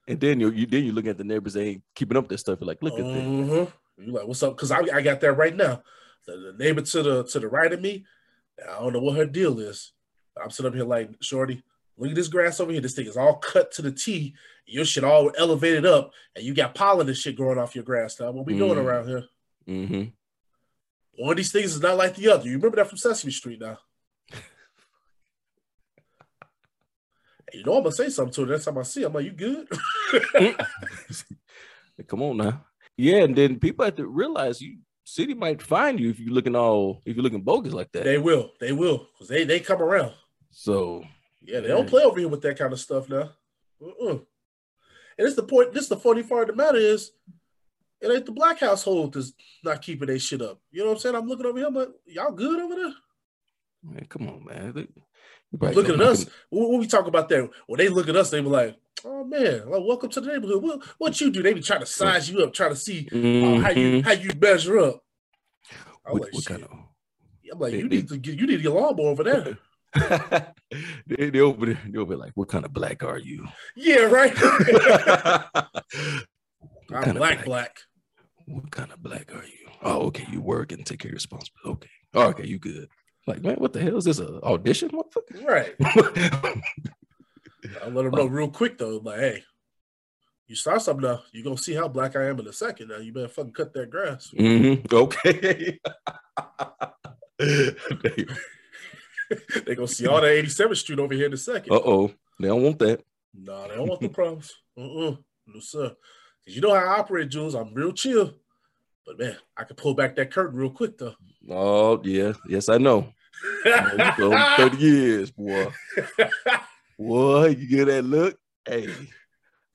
[0.08, 2.40] And then you, you then you look at the neighbors, they ain't keeping up their
[2.40, 2.58] stuff.
[2.60, 3.24] You're like, look at this.
[3.24, 3.72] Mhm.
[4.00, 4.56] You like what's up?
[4.58, 5.84] Because I, I got that right now.
[6.26, 8.04] The, the neighbor to the to the right of me,
[8.68, 9.92] I don't know what her deal is.
[10.44, 11.62] I'm sitting up here like, Shorty,
[11.98, 12.82] look at this grass over here.
[12.82, 14.34] This thing is all cut to the T.
[14.68, 18.20] Your shit all elevated up, and you got pollen and shit growing off your grass.
[18.20, 18.84] Now, what we doing Mm.
[18.84, 19.26] around here?
[19.68, 20.04] Mm-hmm.
[21.24, 22.46] One of these things is not like the other.
[22.46, 23.78] You remember that from Sesame Street now?
[27.54, 29.02] You know I'm gonna say something to her next time I see.
[29.02, 29.08] her.
[29.08, 29.68] I'm like, you good?
[32.08, 32.66] Come on now.
[32.98, 36.56] Yeah, and then people have to realize you city might find you if you're looking
[36.56, 38.04] all if you're looking bogus like that.
[38.04, 38.52] they will.
[38.60, 39.08] They will.
[39.14, 40.12] Because they, they come around.
[40.52, 41.04] so
[41.46, 43.32] Yeah, they don't play over here with that kind of stuff now.
[43.82, 44.18] Uh-uh.
[45.18, 45.74] And it's the point.
[45.74, 47.12] This the funny part of the matter is,
[48.02, 49.32] it ain't the black household that's
[49.64, 50.60] not keeping their shit up.
[50.72, 51.16] You know what I'm saying?
[51.16, 51.70] I'm looking over here.
[51.70, 52.94] Like, y'all good over there?
[53.84, 54.74] man, come on, man.
[54.74, 54.88] They-
[55.52, 56.26] you probably Looking at us.
[56.50, 59.70] When we talk about that, when they look at us, they be like, "Oh man,
[59.70, 61.44] like, welcome to the neighborhood." What, what you do?
[61.44, 63.16] They be trying to size you up, trying to see uh,
[63.62, 64.04] how you Mhm.
[64.04, 65.04] how you measure up.
[66.06, 68.48] I'm What, like, what kind of I'm like, they- you they- need to get you
[68.48, 69.58] need to get lawnmower over there.
[71.08, 73.46] they, they over there, they'll be like, what kind of black are you?
[73.76, 74.34] yeah, right.
[76.94, 77.78] I'm of black, black.
[78.48, 79.70] What kind of black are you?
[79.82, 80.26] Oh, okay.
[80.32, 81.66] You work and take care of your responsibility.
[81.66, 81.90] Okay.
[82.14, 82.88] Oh, okay, you good.
[83.28, 84.20] Like, man, what the hell is this?
[84.20, 85.44] An audition, motherfucker?
[85.44, 85.76] Right.
[87.84, 89.44] I let them know real quick though, like, hey,
[90.48, 92.90] you start something now, you're gonna see how black I am in a second.
[92.90, 94.32] Now you better fucking cut that grass.
[94.38, 95.80] Mhm, Okay.
[99.66, 101.72] They're gonna see all that 87th Street over here in a second.
[101.74, 103.02] Uh oh, They don't want that.
[103.34, 104.54] No, they don't want the problems.
[104.78, 105.16] Uh-uh.
[105.48, 105.90] No, sir.
[105.90, 107.56] Cause you know how I operate, Jules.
[107.56, 108.34] I'm real chill.
[109.06, 111.16] But man, I can pull back that curtain real quick though.
[111.50, 112.34] Oh, yeah.
[112.48, 113.14] Yes, I know.
[113.66, 115.68] Oh, 30 years, boy.
[116.98, 118.38] Boy, you get that look?
[118.68, 118.90] Hey,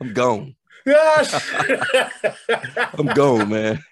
[0.00, 0.56] I'm gone.
[2.94, 3.84] I'm gone, man.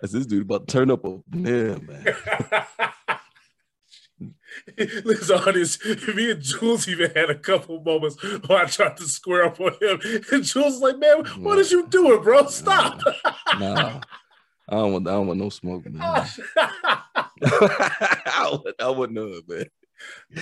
[0.00, 2.14] That's this dude about to turn up a yeah, man.
[4.76, 5.78] This,
[6.14, 9.72] me and Jules even had a couple moments where I tried to square up on
[9.80, 10.00] him.
[10.32, 12.46] And Jules was like, man, what is you doing, bro?
[12.46, 13.00] Stop.
[13.58, 14.00] Nah.
[14.70, 16.00] I don't want I don't want no smoke, man.
[17.44, 19.66] I would I would know it, man.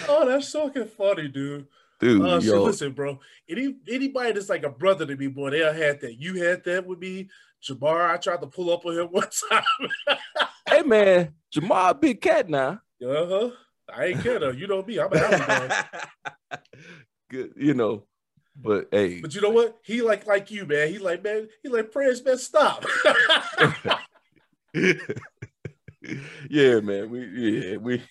[0.09, 1.66] oh, that's fucking funny, dude.
[1.99, 3.19] Dude, Oh, shit, yo, listen, bro.
[3.49, 6.21] Any anybody that's like a brother to me, boy, they had that.
[6.21, 7.29] You had that with me.
[7.62, 10.19] Jabbar, I tried to pull up on him one time.
[10.69, 12.81] hey man, Jamar, big cat now.
[13.03, 13.51] uh-huh.
[13.94, 14.51] I ain't care though.
[14.51, 14.99] You know me.
[14.99, 16.57] I'm an alley boy.
[17.31, 18.05] Good, you know.
[18.55, 19.79] But hey, But you know what?
[19.85, 20.88] He like like you, man.
[20.88, 22.87] He like, man, he like Prez, man, stop.
[26.49, 27.11] yeah, man.
[27.11, 28.03] We yeah, we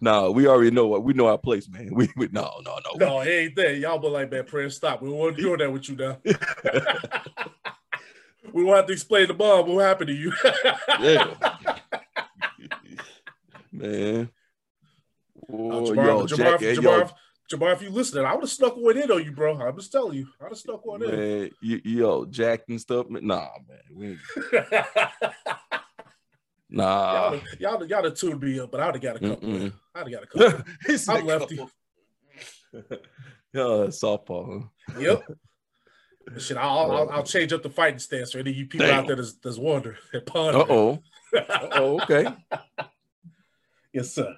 [0.00, 1.88] no, we already know what we know our place, man.
[1.92, 2.92] We, we no, no, no.
[2.96, 3.78] no, it ain't that.
[3.78, 5.00] Y'all be like, man, Prez, stop.
[5.02, 6.18] We won't do that with you now.
[8.52, 9.68] we won't have to explain the bomb.
[9.68, 10.32] What happened to you?
[11.00, 11.34] yeah.
[13.72, 14.30] Man.
[15.52, 17.12] Oh, Oh, Jamar, yo, Jamar, Jack, Jamar, yo, Jamar,
[17.50, 19.60] Jamar, if you listening, I would have snuck one in on you, bro.
[19.60, 21.10] I'm just telling you, I'd have snuck one in.
[21.10, 23.08] man, you, yo, Jack and stuff.
[23.08, 23.26] Man.
[23.26, 23.48] Nah,
[23.90, 24.18] man.
[26.74, 27.38] Nah.
[27.60, 29.46] y'all, y'all, y'all tuned me up, but I'd have got a couple.
[29.46, 29.72] Mm-mm.
[29.94, 30.64] I'd have got a couple.
[31.14, 31.56] I'm lefty.
[33.52, 34.70] Yo, that's softball.
[34.88, 34.98] Huh?
[34.98, 35.22] Yep.
[36.38, 39.00] Shit, I'll, I'll, I'll change up the fighting stance for any of you people Damn.
[39.00, 40.64] out there that's, that's wondering and pondering.
[40.64, 41.02] Uh oh.
[41.72, 42.34] Oh, okay.
[43.92, 44.34] yes, sir.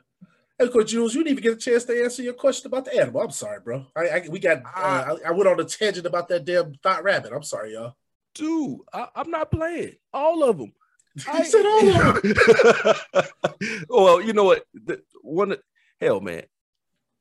[0.58, 2.94] Hey, Coach Jules, you didn't even get a chance to answer your question about the
[2.96, 3.22] animal.
[3.22, 3.86] I'm sorry, bro.
[3.96, 7.02] I, I we got uh, I, I went on a tangent about that damn thought
[7.02, 7.32] rabbit.
[7.34, 7.96] I'm sorry, y'all.
[8.34, 10.72] Dude, I, I'm not playing all of them.
[11.16, 13.24] He said all of them.
[13.88, 14.64] well, you know what?
[14.74, 15.56] The, one,
[16.00, 16.44] hell, man.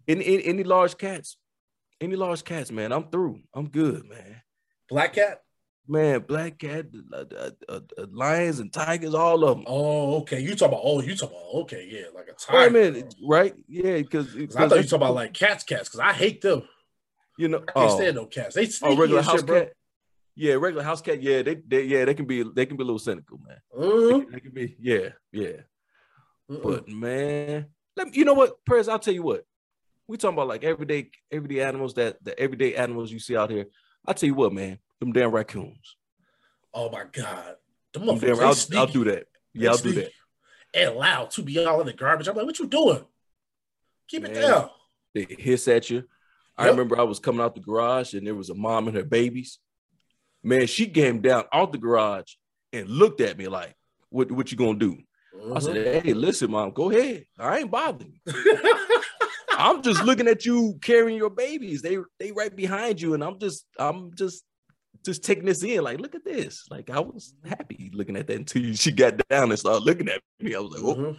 [0.07, 1.37] Any, any any large cats,
[1.99, 2.91] any large cats, man.
[2.91, 3.39] I'm through.
[3.53, 4.43] I'm good, man.
[4.89, 5.41] Black cat.
[5.85, 9.65] Man, black cat, uh, uh, uh, uh, lions and tigers, all of them.
[9.67, 10.39] Oh, okay.
[10.39, 10.81] You talk about?
[10.83, 11.43] Oh, you talk about?
[11.63, 13.07] Okay, yeah, like a Well, I tiger.
[13.27, 13.53] right?
[13.67, 16.63] Yeah, because I thought you talk about like cats, cats, because I hate them.
[17.37, 18.55] you know, I can't oh, stand no cats.
[18.55, 19.59] They oh, regular house shit, bro.
[19.59, 19.73] cat.
[20.35, 21.21] Yeah, regular house cat.
[21.21, 23.57] Yeah, they, they yeah they can be they can be a little cynical, man.
[23.75, 24.21] They, Mhm.
[24.23, 25.57] can- they can be yeah yeah.
[26.49, 26.63] Mm-mm.
[26.63, 27.67] But man,
[27.97, 28.87] let me, you know what, Prez?
[28.87, 29.43] I'll tell you what.
[30.07, 33.65] We talking about like everyday everyday animals that the everyday animals you see out here.
[34.05, 34.79] I'll tell you what, man.
[34.99, 35.95] Them damn raccoons.
[36.73, 37.55] oh my god,
[37.93, 38.55] the Them damn, I'll.
[38.75, 39.27] I'll do that.
[39.53, 40.11] They Yeah, I'll do that.
[40.73, 42.27] And loud to be all in the garbage.
[42.27, 43.05] I'm like, what you doing?
[44.07, 44.41] Keep it Man.
[44.49, 44.69] down.
[45.13, 46.03] They hiss at you.
[46.57, 46.71] I Yep.
[46.71, 49.59] remember I was coming out the garage and there was a mom and her babies.
[50.43, 52.33] Man, she came down out the garage
[52.71, 53.75] and looked at me like,
[54.09, 54.31] "What?
[54.31, 54.97] What you gonna do?"
[55.33, 55.61] I Mhm.
[55.63, 57.25] said, "Hey, listen, mom, go ahead.
[57.37, 58.33] I ain't bothering you.
[59.63, 61.81] I'm just looking at you carrying your babies.
[61.81, 64.43] They they right behind you, and I'm just I'm just
[65.05, 65.83] just taking this in.
[65.83, 66.65] Like, look at this.
[66.69, 70.21] Like, I was happy looking at that until she got down and started looking at
[70.39, 70.55] me.
[70.55, 71.17] I was like, oh, Mhm.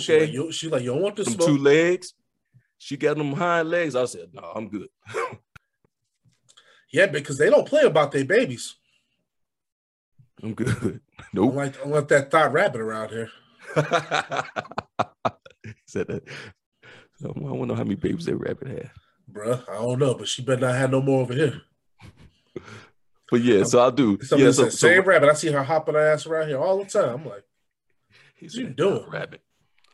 [0.00, 0.20] She okay.
[0.26, 1.46] like, you, she like, you don't want this smoke.
[1.48, 2.14] two legs.
[2.78, 3.94] She got them hind legs.
[3.96, 4.88] I said, no, I'm good.
[6.92, 8.76] Yeah, because they don't play about their babies.
[10.42, 11.00] I'm good.
[11.34, 11.54] Nope.
[11.54, 13.30] like, I want that thought rabbit around here.
[15.86, 16.22] Said that.
[17.20, 18.90] So I want to know how many babies that rabbit had.
[19.30, 21.60] Bruh, I don't know, but she better not have no more over here.
[23.30, 24.18] But yeah, so I'll do.
[24.22, 25.28] Somebody Yeah, so, said, so same rabbit.
[25.28, 27.20] I see her hopping her ass around here all the time.
[27.20, 27.44] I'm like,
[28.40, 29.04] What you doing?
[29.10, 29.42] Rabbit.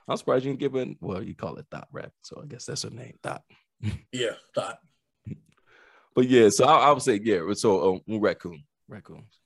[0.08, 0.96] I'm surprised you didn't give it.
[1.00, 3.42] Well, you call it Dot Rabbit, so I guess that's her name, Dot.
[4.12, 4.78] yeah, thought.
[6.14, 7.40] But yeah, so I, I would say yeah.
[7.54, 9.40] So um, raccoon, raccoons.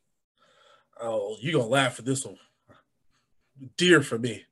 [1.00, 2.36] Oh, you're gonna laugh at this one.
[3.78, 4.44] Deer for me.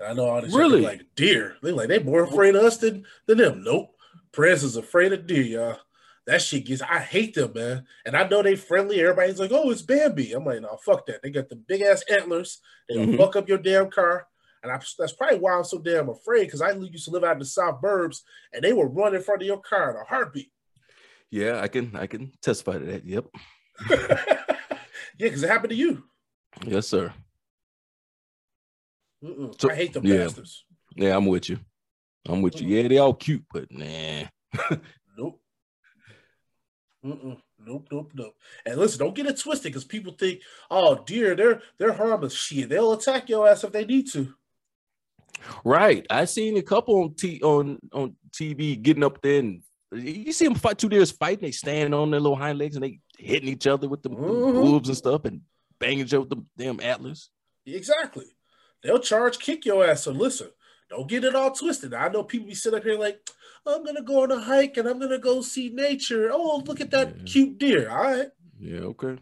[0.00, 0.80] And I know all this Really?
[0.82, 1.56] like deer.
[1.62, 3.62] They like they more afraid of us than, than them.
[3.64, 3.94] Nope.
[4.32, 5.78] Prez is afraid of deer, y'all.
[6.26, 7.86] That shit gets I hate them, man.
[8.04, 9.00] And I know they friendly.
[9.00, 10.32] Everybody's like, oh, it's Bambi.
[10.34, 11.22] I'm like, no, fuck that.
[11.22, 12.60] They got the big ass antlers.
[12.88, 13.16] They gonna Mhm.
[13.16, 14.26] fuck up your damn car.
[14.62, 17.34] And I, that's probably why I'm so damn afraid because I used to live out
[17.34, 20.04] in the South Burbs and they would run in front of your car in a
[20.04, 20.50] heartbeat.
[21.30, 23.04] Yeah, I can I can testify to that.
[23.06, 23.26] Yep.
[23.90, 24.36] yeah,
[25.18, 26.04] because it happened to you.
[26.66, 27.12] Yes, sir.
[29.58, 30.18] So- I hate them yeah.
[30.18, 30.64] bastards.
[30.96, 31.58] Yeah, I'm with you.
[32.26, 32.68] I'm with you.
[32.68, 34.24] Yeah, they all cute, but nah.
[35.16, 35.40] Nope.
[37.04, 37.38] Mm-mm.
[37.64, 38.34] Nope, nope, nope.
[38.64, 42.34] And listen, don't get it twisted because people think, oh, dear, they're they're harmless.
[42.34, 44.32] Shit, they'll attack your ass if they need to.
[45.64, 46.06] Right.
[46.10, 50.44] I seen a couple on T on on TV getting up there and you see
[50.44, 51.42] them fight two deers fighting.
[51.42, 54.52] They stand on their little hind legs and they hitting each other with the, Mhm.
[54.64, 55.40] hooves and stuff and
[55.78, 57.30] banging each other with the damn atlas.
[57.66, 58.26] Exactly.
[58.82, 60.04] They'll charge kick your ass.
[60.04, 60.48] So listen,
[60.90, 61.94] don't get it all twisted.
[61.94, 63.20] I know people be sitting up here like,
[63.66, 66.30] I'm gonna go on a hike and I'm gonna go see nature.
[66.32, 67.22] Oh, look at that Yeah.
[67.26, 67.90] cute deer.
[67.90, 68.28] All right.
[68.58, 69.18] Yeah, okay.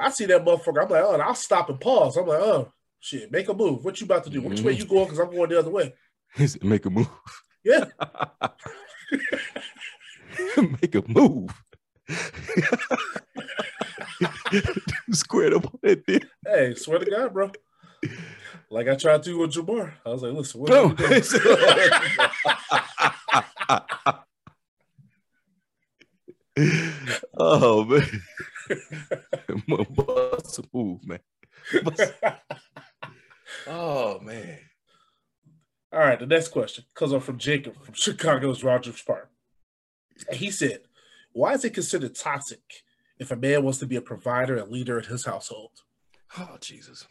[0.00, 0.82] I see that motherfucker.
[0.82, 2.16] I'm like, oh, and I'll stop and pause.
[2.16, 3.84] I'm like, oh, shit, make a move.
[3.84, 4.42] What you about to do?
[4.42, 4.78] Which way Mhm.
[4.78, 5.04] you going?
[5.04, 5.94] Because I'm going the other way.
[6.62, 7.08] Make a move.
[7.64, 7.86] Yeah.
[10.56, 11.50] Make a move.
[15.12, 16.28] Squared up on that.
[16.46, 17.50] Hey, swear to God, bro.
[18.70, 19.92] Like I tried to with Jamar.
[20.04, 20.92] I was like, listen, what Boom.
[20.92, 20.96] are
[27.38, 28.22] oh man.
[29.48, 29.54] A
[30.72, 31.20] move, man.
[33.66, 34.58] Oh man.
[35.92, 39.30] All right, the next question comes up from Jacob from Chicago's Rogers Park.
[40.32, 40.80] He said,
[41.32, 42.84] Why is it considered toxic
[43.18, 45.72] if a man wants to be a provider and leader in his household?
[46.38, 47.06] Oh Jesus.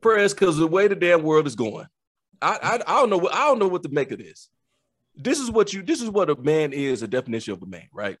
[0.00, 1.86] Prez, because the way the damn world is going,
[2.40, 4.48] I, I I don't know what I don't know what to make of this.
[5.14, 7.88] This is what you this is what a man is, a definition of a man,
[7.92, 8.18] right?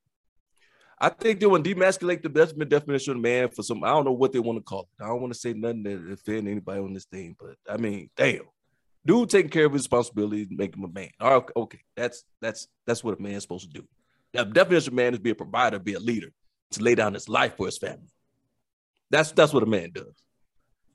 [1.02, 3.82] I think they want to demasculate the best definition of man for some.
[3.82, 5.02] I don't know what they want to call it.
[5.02, 8.10] I don't want to say nothing that offend anybody on this thing, but I mean,
[8.16, 8.42] damn,
[9.06, 11.08] dude taking care of his responsibilities, make him a man.
[11.18, 13.86] All right, okay, that's that's that's what a man's supposed to do.
[14.34, 16.32] The definition of man is be a provider, be a leader,
[16.72, 18.12] to lay down his life for his family.
[19.10, 20.14] That's that's what a man does.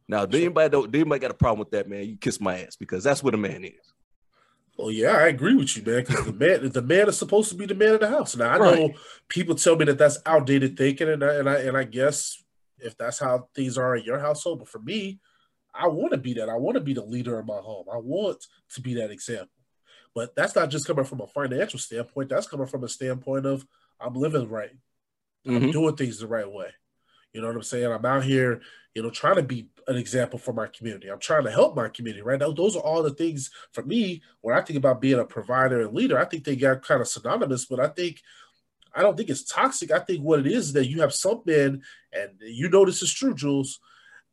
[0.08, 2.62] Now, if anybody don't, if anybody got a problem with that, man, you kiss my
[2.62, 3.93] ass because that's what a man is.
[4.78, 6.03] Oh yeah, I agree with you, man.
[6.06, 8.36] Because the man, the man is supposed to be the man of the house.
[8.36, 8.76] Now I Right.
[8.91, 8.93] know
[9.30, 12.43] people tell me that that's outdated thinking, and I, and I and I guess
[12.80, 15.20] if that's how things are in your household, but for me,
[15.74, 16.49] I want to be that.
[16.49, 17.86] I want to be the leader of my home.
[17.91, 19.49] I want to be that example.
[20.14, 22.30] But that's not just coming from a financial standpoint.
[22.30, 23.66] That's coming from a standpoint of
[23.99, 24.72] I'm living right.
[25.47, 25.72] I'm Mhm.
[25.72, 26.70] doing things the right way.
[27.36, 27.92] You know what I'm saying?
[27.92, 28.62] I'm out here,
[28.94, 31.12] you know, trying to be an example for my community.
[31.12, 32.40] I'm trying to help my community, right?
[32.40, 35.82] Those, those are all the things for me when I think about being a provider
[35.82, 36.18] and leader.
[36.18, 38.22] I think they got kind of synonymous, but I think
[38.96, 39.92] I don't think it's toxic.
[39.92, 41.82] I think what it is is that you have some men,
[42.14, 43.82] and you know this is true, Jules,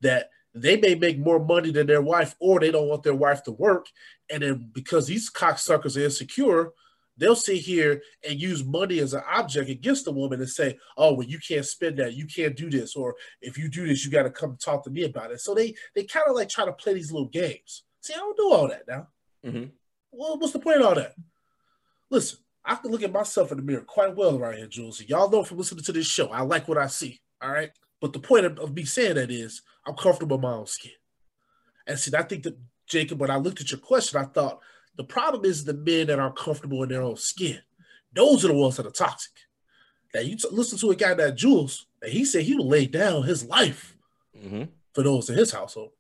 [0.03, 3.43] that they may make more money than their wife, or they don't want their wife
[3.45, 3.87] to work.
[4.31, 6.71] And then because these cocksuckers are insecure,
[7.17, 11.15] they'll sit here and use money as an object against the woman and say, "Oh,
[11.15, 14.11] well, you can't spend that, you can't do this, or if you do this, you
[14.11, 16.65] got to come talk to me about it." So they they kind of like try
[16.65, 17.85] to play these little games.
[18.01, 19.09] See, I don't do all that now.
[19.45, 19.71] Mhm.
[20.11, 21.15] Well, what's the point of all that?
[22.11, 25.01] Listen, I can look at myself in the mirror quite well right here, Jules.
[25.03, 27.21] Y'all know from listening to this show, I like what I see.
[27.41, 30.53] All right, but the point of, of me saying that is, I'm comfortable in my
[30.53, 30.93] own skin.
[31.87, 32.57] And see, I think that
[32.87, 34.61] Jacob, when I looked at your question, I thought
[34.97, 37.59] the problem is the men that are comfortable in their own skin.
[38.15, 39.33] Those are the ones that are toxic.
[40.15, 42.87] Now you t- listen to a guy that Jules, and he said he would lay
[42.87, 43.97] down his life
[44.37, 44.69] Mhm.
[44.93, 45.93] for those in his household.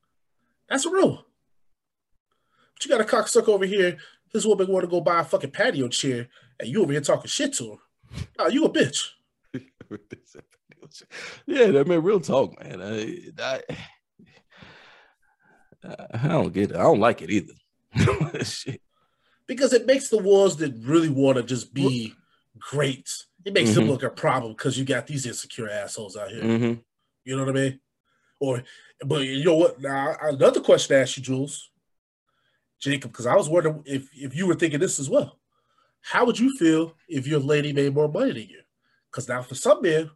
[0.69, 1.25] That's a real one.
[2.75, 3.97] But you got a cocksucker over here.
[4.33, 6.29] His woman want to go buy a fucking patio chair,
[6.61, 7.79] and you over here talking shit to her.
[8.39, 9.09] Oh, you a bitch.
[11.47, 12.81] yeah, that man, real talk, man.
[12.83, 13.63] I, I,
[16.25, 16.77] I don't get it.
[16.77, 17.53] I don't like it either.
[19.47, 22.15] Because it makes the ones that really want to just be
[22.59, 23.11] great.
[23.45, 23.89] It makes them Mhm.
[23.89, 26.43] look a problem because you got these insecure assholes out here.
[26.43, 26.83] Mhm.
[27.25, 27.81] You know what I mean?
[28.39, 28.63] Or,
[29.05, 29.81] but you know what?
[29.81, 31.71] Now, another question to ask you, Jules,
[32.81, 35.41] Jacob, because I was wondering if if you were thinking this as well.
[36.01, 38.63] How would you feel if your lady made more money than you?
[39.11, 40.11] Because now, for some men,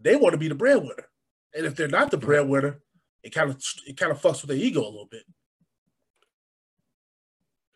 [0.00, 1.08] they want to be the breadwinner,
[1.54, 2.80] and if they're not the breadwinner,
[3.22, 5.24] it kind of it kind of fucks with their ego a little bit.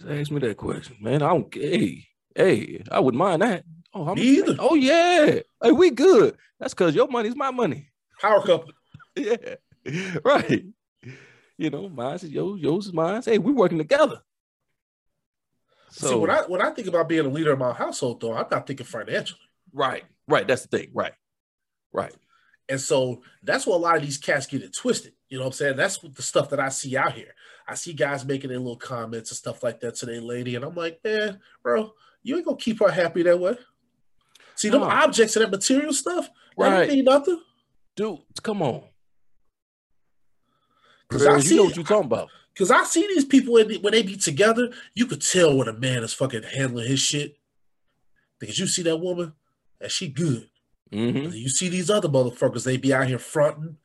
[0.08, 1.22] Ask me that question, man.
[1.22, 1.52] I don't.
[1.54, 3.64] Hey, hey, I wouldn't mind that.
[3.92, 4.56] Oh, much- either.
[4.58, 5.40] Oh yeah.
[5.62, 6.36] Hey, we good.
[6.58, 7.90] That's because your money's my money.
[8.20, 8.72] Power couple.
[9.16, 9.56] Yeah.
[10.24, 10.64] Right.
[11.58, 13.22] You know, mine's is yours, yours is mine.
[13.24, 14.20] Hey, we working together.
[15.90, 18.34] So See, when I when I think about being a leader in my household, though,
[18.34, 19.40] I'm not thinking financially.
[19.72, 20.46] right, right.
[20.46, 20.90] That's the thing.
[20.94, 21.12] Right.
[21.92, 22.14] Right.
[22.68, 25.12] And so that's where a lot of these cats get it twisted.
[25.28, 25.76] You know what I'm saying?
[25.76, 27.34] That's what the stuff that I see out here.
[27.70, 30.64] I see guys making their little comments and stuff like that to their lady, and
[30.64, 31.94] I'm like, man, bro,
[32.24, 33.56] you ain't gonna keep her happy that way.
[34.56, 36.86] See, them objects and that material stuff, that Right.
[36.86, 37.40] don't mean nothing.
[37.94, 38.82] Dude, come on.
[41.08, 42.28] Because I see, you know what you're talking about.
[42.52, 45.68] because I see these people when they, when they be together, you could tell when
[45.68, 47.36] a man is fucking handling his shit.
[48.40, 49.32] Because you see that woman,
[49.80, 50.48] and she good.
[50.92, 53.76] hmm You see these other motherfuckers, they be out here fronting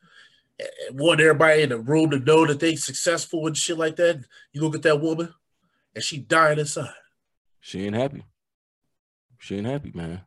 [0.92, 4.24] want everybody in the room to know that they successful and shit like that.
[4.52, 5.32] You look at that woman
[5.94, 6.88] and she dying inside.
[7.60, 8.24] She ain't happy.
[9.38, 10.22] She ain't happy, man.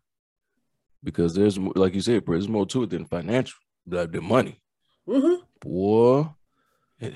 [1.04, 3.58] Because there's like you said, bro, there's more to it than financial,
[3.88, 4.60] like the money.
[5.08, 5.42] Mm-hmm.
[5.62, 6.28] Boy.
[7.00, 7.14] it-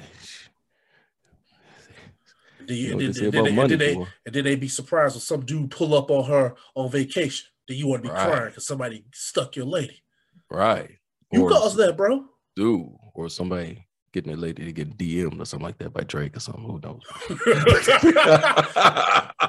[2.65, 3.79] Then, You you, know and what they then, say and then about they, money, then
[3.79, 7.45] they, and then they be surprised when some dude pull up on her on vacation.
[7.67, 8.25] Then you want to be Right.
[8.27, 10.01] crying because somebody stuck your lady.
[10.49, 10.97] Right.
[11.31, 12.25] You Or caused that, bro.
[12.55, 16.37] dude, or somebody getting a lady to get DM'd or something like that by Drake
[16.37, 16.63] or something.
[16.63, 17.01] Who knows?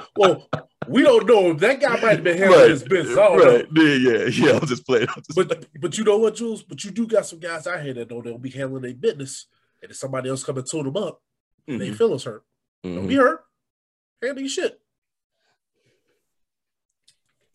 [0.17, 0.47] well,
[0.87, 1.53] we don't know.
[1.53, 3.15] That guy might have been handling his business.
[3.15, 3.55] Don't know.
[3.57, 3.67] right.
[3.75, 4.51] Yeah, yeah, yeah.
[4.53, 5.07] I was just playing.
[5.09, 6.63] I was just But but you know what, Jules?
[6.63, 9.45] But you do got some guys out here that know they'll be handling their business,
[9.81, 11.21] and if somebody else come and tune them up,
[11.67, 11.79] playing.
[11.79, 12.43] they feel feelings hurt.
[12.83, 13.07] Don't mhm.
[13.07, 13.43] be hurt.
[14.21, 14.79] Handle your shit.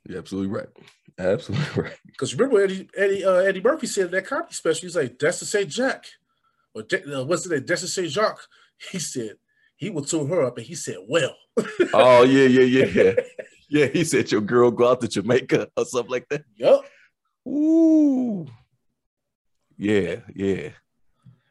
[0.06, 0.68] You're absolutely right.
[1.18, 1.98] Absolutely right.
[2.06, 5.44] Because remember Eddie Eddie uh, Eddie Murphy said in that comedy special, he's like Dexter
[5.44, 5.70] St.
[5.70, 6.06] Jacques,
[6.74, 7.64] or uh, what's the name?
[7.64, 8.08] Dexter St.
[8.10, 8.46] Jacques.
[8.90, 9.32] He said
[9.76, 11.36] he would tune her up, and he said, "Well,
[11.92, 13.12] Oh yeah, yeah, yeah, yeah.
[13.72, 16.42] Yeah, he said your girl go out to Jamaica or something like that.
[16.56, 16.84] yup."
[17.46, 18.46] Ooh.
[19.76, 20.70] Yeah, yeah.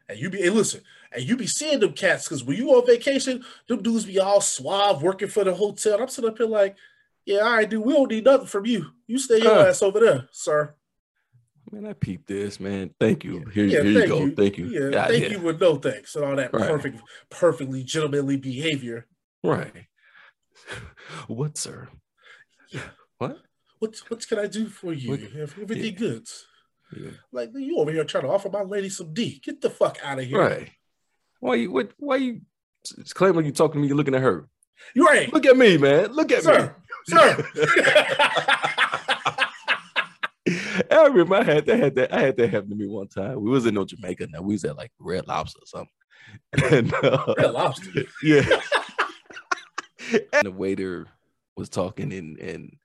[0.08, 0.82] And you be hey, listen,
[1.12, 4.42] and you be seeing them cats because when you on vacation, them dudes be all
[4.42, 5.94] suave working for the hotel.
[5.94, 6.76] And I'm sitting up here like,
[7.26, 8.86] yeah, all right, dude, we don't need nothing from you.
[9.08, 9.68] You stay your Huh.
[9.68, 10.76] ass over there, sir.
[11.72, 12.94] Man, I peeped this, man.
[13.00, 13.46] Thank you.
[13.54, 14.20] Here, Yeah, here you go.
[14.22, 14.36] you.
[14.36, 14.66] Thank you.
[14.68, 15.30] Yeah, God, thank yeah.
[15.32, 16.68] you with no thanks and all that Right.
[16.68, 17.00] perfect,
[17.30, 19.06] perfectly gentlemanly behavior.
[19.44, 19.86] Right.
[21.28, 21.90] what, sir?
[23.20, 23.38] What?
[23.80, 25.12] What what can I do for you?
[25.12, 25.22] What-
[25.62, 26.00] Everything yeah.
[26.00, 26.28] good.
[26.96, 27.12] Yeah.
[27.32, 29.40] Like you over here trying to offer my lady some D.
[29.44, 30.40] Get the fuck out of here.
[30.40, 30.70] Right.
[31.40, 32.42] Why you what why you
[32.98, 34.48] it's claiming you talking to me, you're looking at her.
[34.96, 36.14] You right, Look at me, man.
[36.14, 36.76] Look at sir.
[37.08, 37.46] Sir.
[40.92, 43.42] I remember I had that had that I had that happen to me one time.
[43.42, 44.42] We was in no Jamaica now.
[44.42, 45.94] We was at like Red Lobster or something.
[46.72, 48.04] And uh, Red lobster.
[48.24, 48.62] yeah.
[50.12, 51.08] and the waiter
[51.56, 52.78] was talking and and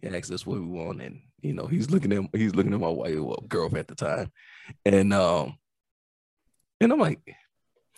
[0.00, 2.80] he asked us what we want, and you know, he's looking at he's looking at
[2.80, 4.30] my wife, well, girlfriend at the time.
[4.84, 5.58] And um
[6.80, 7.20] and I'm like,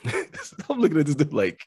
[0.05, 1.67] I'm looking at this dude like,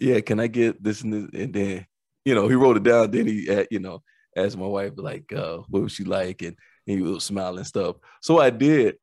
[0.00, 1.42] yeah, can I get this and this?
[1.42, 1.86] And then,
[2.24, 3.10] you know, he wrote it down.
[3.10, 4.02] Then he, uh, you know,
[4.36, 6.42] asked my wife like, uh, what was she like?
[6.42, 7.96] And he was smiling and stuff.
[8.20, 8.96] So I did.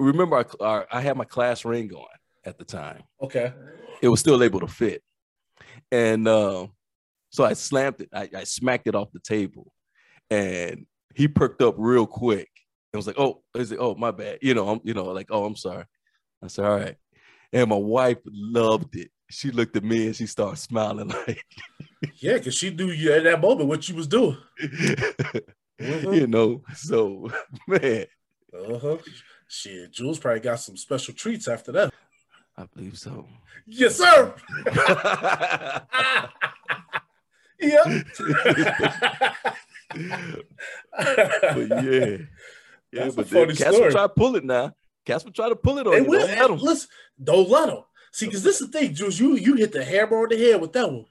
[0.00, 2.06] Remember, our, our, I had my class ring on
[2.44, 3.02] at the time.
[3.20, 3.52] Okay.
[4.00, 5.02] It was still able to fit,
[5.90, 6.72] and um,
[7.30, 8.08] so I slammed it.
[8.12, 9.72] I, I smacked it off the table,
[10.30, 10.86] and
[11.16, 12.48] he perked up real quick.
[12.92, 13.78] and was like, "Oh, is it?
[13.80, 15.84] Oh, my bad." You know, I'm, you know, like, "Oh, I'm sorry."
[16.42, 16.96] I said, "All right,"
[17.52, 19.10] and my wife loved it.
[19.30, 21.44] She looked at me and she started smiling like,
[22.16, 24.36] Yeah, because she knew you at that moment what you was doing.
[24.60, 25.44] Mhm.
[26.16, 26.62] you know.
[26.74, 27.30] So,
[27.66, 28.06] man,
[28.54, 28.96] Uh-huh.
[29.48, 31.92] Shit, Jules probably got some special treats after that.
[32.56, 33.26] I believe so.
[33.66, 34.34] Yes, sir.
[37.60, 38.02] yeah.
[41.54, 42.16] but yeah, yeah.
[42.92, 44.74] That's a but funny then Casper try to pull it now.
[45.04, 46.04] Casper try to pull it on They you.
[46.08, 46.26] will.
[46.26, 46.58] Don't let him.
[46.58, 46.88] Listen,
[47.22, 47.82] don't let them.
[48.12, 49.18] See, because this is the thing, Jules.
[49.18, 51.06] You you hit the hammer on the head with that one.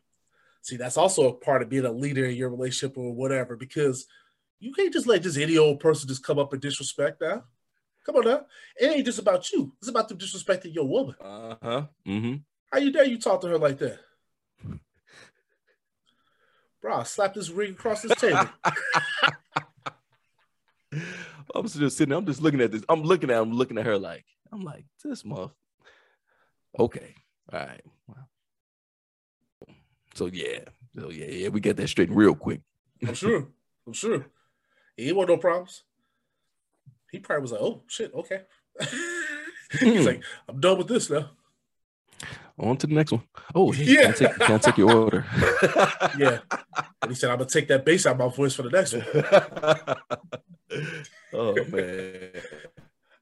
[0.61, 4.05] See, that's also a part of being a leader in your relationship or whatever, because
[4.59, 7.43] you can't just let just any old person just come up and disrespect now.
[8.05, 8.45] Come on now.
[8.79, 9.73] It ain't just about you.
[9.79, 11.15] It's about them disrespecting your woman.
[11.21, 11.85] Uh huh.
[12.07, 12.35] Mm-hmm.
[12.71, 13.99] How you dare you talk to her like that?
[16.81, 18.49] Bro, slap this ring across this table.
[21.53, 22.09] I'm just sitting.
[22.09, 22.83] there, I'm just looking at this.
[22.87, 23.41] I'm looking at.
[23.41, 24.25] I'm looking at her like.
[24.51, 25.51] I'm like this month.
[26.79, 27.15] Okay.
[27.51, 27.81] All right.
[28.07, 28.15] Wow.
[30.15, 30.59] So yeah.
[30.95, 31.25] So yeah.
[31.25, 31.49] Yeah.
[31.49, 32.61] We get that straight real quick.
[33.05, 33.47] I'm sure.
[33.85, 34.25] I'm sure.
[34.95, 35.83] He want no problems.
[37.11, 38.41] He probably was like, oh shit, okay.
[39.79, 40.05] He's hmm.
[40.05, 41.29] like, I'm done with this now.
[42.59, 43.21] On to the next one.
[43.53, 44.01] Oh hey, Yeah.
[44.01, 45.25] Can I take, can I take your order?
[46.17, 46.39] Yeah.
[47.01, 48.93] And he said, I'm gonna take that bass out of my voice for the next
[48.93, 49.05] one.
[51.33, 52.31] oh man.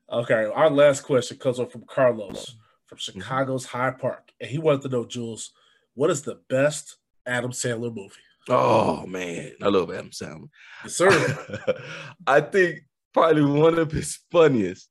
[0.09, 2.55] Okay, our last question comes up from Carlos
[2.99, 3.21] from mm-hmm.
[3.21, 4.31] Chicago's Hyde Park.
[4.39, 5.51] And he wanted to know, Jules,
[5.93, 8.13] what is the best Adam Sandler movie?
[8.47, 9.53] Oh man.
[9.61, 10.49] I love Adam Sandler.
[10.83, 11.81] Yes, sir.
[12.27, 12.81] I think
[13.13, 14.89] probably one of his funniest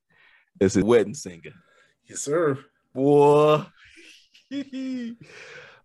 [0.59, 1.53] is his wedding singer.
[2.07, 2.57] yes, sir.
[2.93, 3.63] Boy.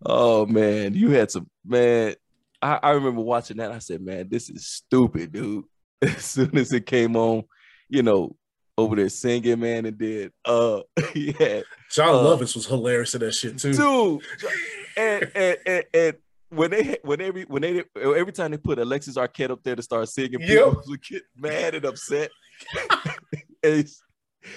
[0.06, 2.14] oh man, you had some man.
[2.62, 3.72] I, I remember watching that.
[3.72, 5.64] I said, man, this is stupid, dude.
[6.02, 7.44] As soon as it came on,
[7.88, 8.36] you know,
[8.80, 10.80] over there singing, man, and did uh
[11.14, 11.60] yeah,
[11.90, 13.72] John Uh, Lovitz was hilarious in that shit too.
[13.72, 14.22] dude.
[14.96, 16.16] And and and, and
[16.50, 19.82] when they when every when they every time they put Alexis Arquette up there to
[19.82, 20.74] start singing, people Yep.
[20.88, 22.30] would get mad and upset.
[23.62, 23.88] and,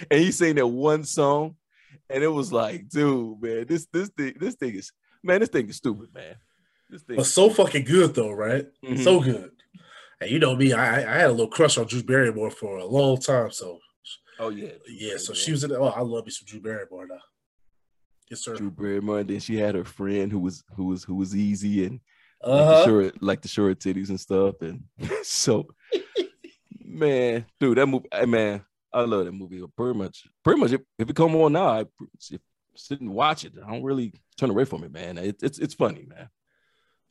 [0.09, 1.55] and he sang that one song,
[2.09, 4.91] and it was like, dude, man, this this thing this thing is
[5.23, 6.35] man, this thing is stupid, man.
[6.89, 7.15] This thing.
[7.17, 8.65] But so fucking good though, right?
[8.83, 9.03] Mhm.
[9.03, 9.51] So good.
[10.19, 12.85] And you know me, I I had a little crush on Drew Barrymore for a
[12.85, 13.51] long time.
[13.51, 13.79] So
[14.45, 15.71] oh yeah, yeah, so she was in.
[15.71, 17.19] Oh, I love me some Drew Barrymore now.
[18.29, 18.55] Yes, sir.
[18.55, 21.85] Drew Barrymore, and then she had her friend who was who was who was easy
[21.85, 21.99] and
[22.41, 22.85] like the Uh-huh.
[22.85, 24.83] short like the short titties and stuff, and
[25.23, 25.67] so
[26.83, 29.63] man, dude, that movie, man, I love that movie.
[29.75, 31.85] Pretty much, pretty much, if, if it come on now, I
[32.19, 32.41] sit,
[32.75, 33.53] sit and watch it.
[33.63, 35.17] I don't really turn away from it, man.
[35.17, 36.29] It, it's it's funny, man.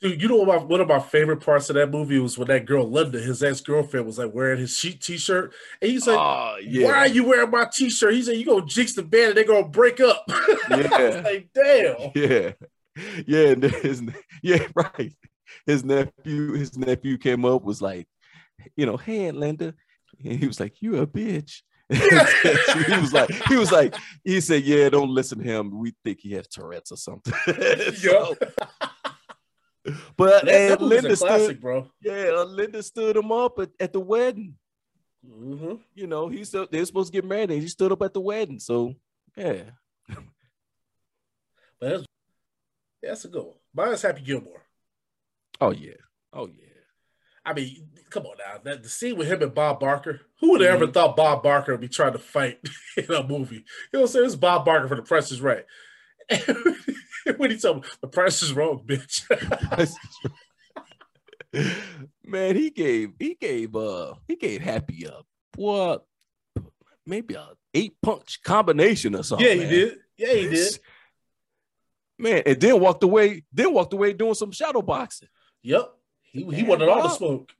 [0.02, 2.48] Dude, you know what my, one of my favorite parts of that movie was when
[2.48, 6.06] that girl Linda, his ex girlfriend, was like wearing his sheet t shirt, and he's
[6.08, 9.02] like, oh "Why are you wearing my t shirt?" He said, "You gonna jinx the
[9.04, 11.22] band, and they're gonna break up." I was Yeah.
[11.24, 12.10] like, damn.
[12.16, 12.52] yeah,
[13.26, 14.02] yeah, and his
[14.42, 15.14] yeah, right.
[15.66, 18.08] His nephew, his nephew came up was like,
[18.74, 19.72] you know, hey, Linda,
[20.24, 21.60] and he was like, you a bitch.
[21.92, 23.94] he was like, he was like,
[24.24, 25.78] he said, yeah, don't listen to him.
[25.78, 27.34] We think he has Tourette's or something.
[27.94, 28.34] So-
[30.16, 31.86] but That, and that Linda classic, stood, bro.
[32.00, 34.54] yeah, uh, Linda stood him up at, at the wedding.
[35.26, 38.14] hmm You know, he still they're supposed to get married, and he stood up at
[38.14, 38.58] the wedding.
[38.60, 38.94] So
[39.36, 39.62] yeah,
[41.80, 42.04] But that's,
[43.02, 43.56] that's a good one.
[43.74, 44.62] Mine's Happy Gilmore.
[45.60, 45.94] oh yeah,
[46.32, 46.66] oh yeah.
[47.44, 48.60] I mean, come on now.
[48.62, 50.20] That the scene with him and Bob Barker.
[50.40, 50.82] Who would have Mm-hmm.
[50.84, 52.60] ever thought Bob Barker would be trying to fight
[52.96, 53.56] in a movie?
[53.56, 53.62] You
[53.94, 54.26] know what I'm saying?
[54.26, 55.64] It's Bob Barker for The Price is Right.
[57.36, 59.22] when he told me the price is wrong, bitch.
[62.24, 65.26] Man, he gave he gave uh he gave Happy up
[65.56, 66.06] what
[67.06, 69.46] maybe a eight punch combination or something.
[69.46, 69.68] yeah, he man.
[69.68, 69.98] did.
[70.16, 70.78] Yeah, he did.
[72.18, 73.44] Man, and then walked away.
[73.52, 75.28] Then walked away doing some shadow boxing.
[75.62, 75.92] Yep.
[76.22, 77.50] He, he wanted all the smoke.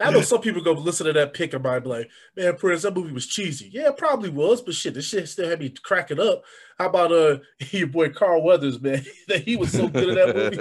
[0.00, 2.82] I know some people go listen to that pick and might be like, man, Prince,
[2.82, 3.68] that movie was cheesy.
[3.72, 6.44] Yeah, it probably was, but shit, this shit still had me cracking up.
[6.78, 7.38] How about uh
[7.70, 9.04] your boy Carl Weathers, man?
[9.28, 10.58] that he was so good in that movie.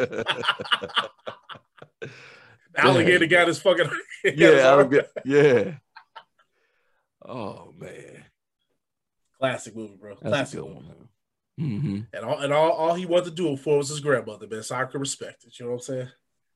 [2.75, 5.71] Alligator got his fucking got his yeah, I arm- don't get- yeah.
[7.25, 8.23] Oh man,
[9.39, 10.15] classic movie, bro.
[10.21, 10.73] that's Classic movie.
[10.73, 11.07] one.
[11.59, 11.99] Mm-hmm.
[12.13, 14.63] And all and all, all he wanted to do it for was his grandmother, man.
[14.63, 15.59] So I can respect it.
[15.59, 16.09] You know what I'm saying?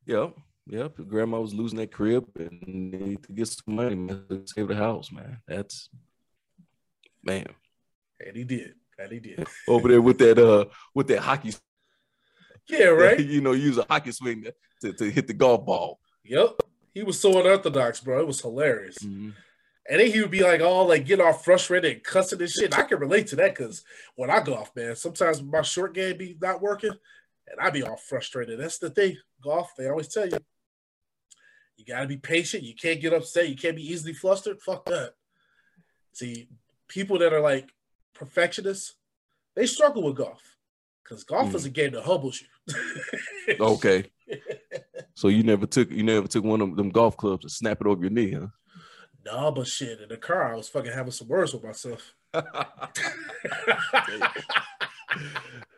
[0.06, 0.34] Yep,
[0.68, 0.96] yep.
[1.08, 4.76] Grandma was losing that crib and need to get some money, man, to save the
[4.76, 5.40] house, man.
[5.48, 5.90] That's
[7.24, 7.48] man
[8.26, 8.76] And he did.
[8.98, 9.48] And he did.
[9.68, 11.54] over there with that uh with that hockey.
[12.68, 13.20] Yeah, right?
[13.20, 14.46] you know, use a hockey swing
[14.82, 16.00] to, to hit the golf ball.
[16.24, 16.60] yep.
[16.94, 18.20] He was so unorthodox, bro.
[18.20, 18.98] It was hilarious.
[18.98, 19.34] Mhm.
[19.90, 22.66] And then he would be like all like getting all frustrated and cussing and shit.
[22.66, 23.84] And I can relate to that because
[24.16, 26.92] when I golf, man, sometimes my short game be not working
[27.52, 28.60] and I be all frustrated.
[28.60, 29.18] That's the thing.
[29.44, 30.38] Golf, they always tell you.
[31.78, 32.64] You gotta be patient.
[32.64, 33.50] You can't get upset.
[33.50, 34.62] You can't be easily flustered.
[34.62, 35.14] Fuck that.
[36.14, 36.48] See,
[36.88, 37.72] people that are like
[38.14, 38.96] perfectionists,
[39.56, 40.42] they struggle with golf.
[41.04, 41.68] Because golf is hmm.
[41.68, 42.74] a game that humbles you.
[43.60, 44.06] Okay.
[45.16, 47.88] So you never took you never took one of them golf clubs and snap it
[47.88, 48.48] over your knee, huh?
[49.26, 52.14] No, but shit, in the car, I was fucking having some words with myself.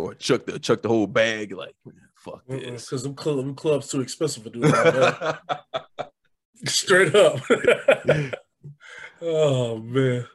[0.00, 1.74] or chuck the chuck the whole bag like
[2.16, 2.86] fuck this.
[2.86, 5.40] Because them, club, them clubs too expensive for doing that.
[6.66, 7.40] Straight up.
[9.22, 10.26] oh man.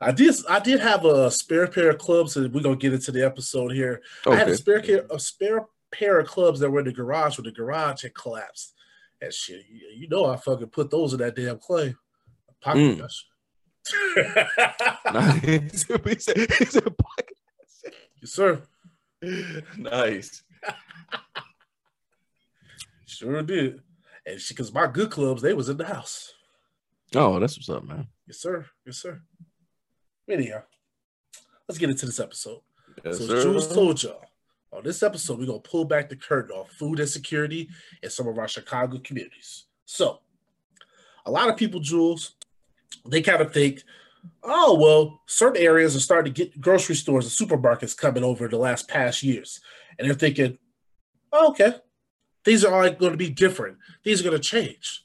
[0.00, 3.10] I did I did have a spare pair of clubs, and we're gonna get into
[3.12, 4.00] the episode here.
[4.26, 7.36] I had a spare pair a spare pair of clubs that were in the garage
[7.36, 8.74] when the garage had collapsed.
[9.20, 11.94] And shit, you, you know I fucking put those in that damn clay.
[12.60, 13.08] Pocket Mm.
[15.12, 15.44] nice.
[15.44, 15.68] He
[16.18, 17.36] said- he said pocket.
[18.20, 18.60] yes, sir.
[19.76, 20.42] nice.
[23.18, 23.80] Sure did.
[24.26, 26.34] And she because my good clubs, they was in the house.
[27.16, 28.06] Oh, that's what's up, man.
[28.28, 28.66] Yes, sir.
[28.86, 29.20] Yes, sir.
[30.28, 30.62] Anyhow,
[31.66, 32.60] let's get into this episode.
[33.04, 33.42] Yes, so, sir.
[33.42, 34.22] Jules told y'all,
[34.72, 37.68] on this episode, we're going to pull back the curtain on food insecurity
[38.02, 39.64] in some of our Chicago communities.
[39.86, 40.20] So,
[41.24, 42.36] a lot of people, Jules,
[43.06, 43.82] they kind of think,
[44.42, 48.58] oh, well, certain areas are starting to get grocery stores and supermarkets coming over the
[48.58, 49.60] last past years.
[49.98, 50.58] And they're thinking,
[51.32, 51.74] oh, okay,
[52.44, 53.78] these are all going to be different.
[54.04, 55.04] These are going to change.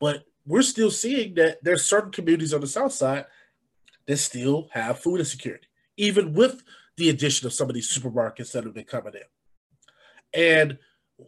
[0.00, 3.26] But we're still seeing that there's certain communities on the South Side
[4.06, 6.62] that still have food insecurity, even with
[6.96, 9.20] the addition of some of these supermarkets that have been coming in.
[10.34, 10.78] And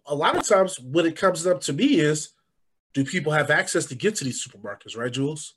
[0.07, 2.30] a lot of times, when it comes up to me, is
[2.95, 5.55] do people have access to get to these supermarkets, right, Jules?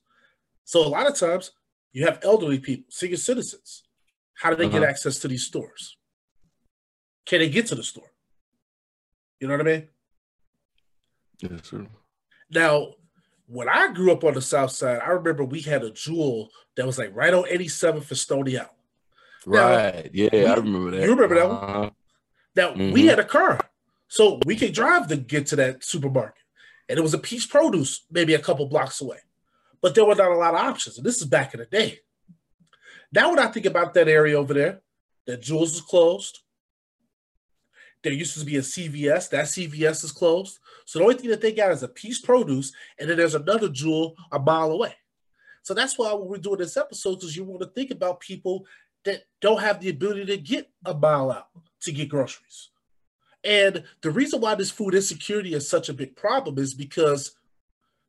[0.66, 1.52] So a lot of times,
[1.94, 3.84] you have elderly people, senior citizens.
[4.36, 4.90] How do they get Uh-huh.
[4.90, 5.98] access to these stores?
[7.26, 8.12] Can they get to the store?
[9.40, 9.90] You know what I mean?
[11.40, 11.88] Yes, sir.
[12.50, 12.94] Now,
[13.48, 16.86] when I grew up on the South Side, I remember we had a Jewel that
[16.86, 18.54] was like right on 87th for Stony.
[18.54, 18.70] Now,
[19.46, 20.10] Right.
[20.14, 21.04] Yeah, I remember that.
[21.04, 21.58] you remember that one?
[21.58, 21.90] Uh-huh.
[22.56, 23.10] Now we Mhm.
[23.10, 23.70] had a car,
[24.08, 26.42] so we could drive to get to that supermarket,
[26.90, 29.20] and it was a Peach Produce, maybe a couple blocks away.
[29.82, 32.00] But there were not a lot of options, and this is back in the day.
[33.12, 34.82] Now, when I think about that area over there,
[35.26, 36.40] that Jewel is closed.
[38.04, 39.30] There used to be a CVS.
[39.30, 40.60] That CVS is closed.
[40.86, 43.70] So the only thing that they got is a Peach Produce, and then there's another
[43.70, 44.96] Jewel a mile away.
[45.64, 48.66] So that's why we're doing this episode, because you want to think about people
[49.04, 51.48] that don't have the ability to get a mile out
[51.82, 52.70] to get groceries.
[53.44, 57.34] And the reason why this food insecurity is such a big problem is because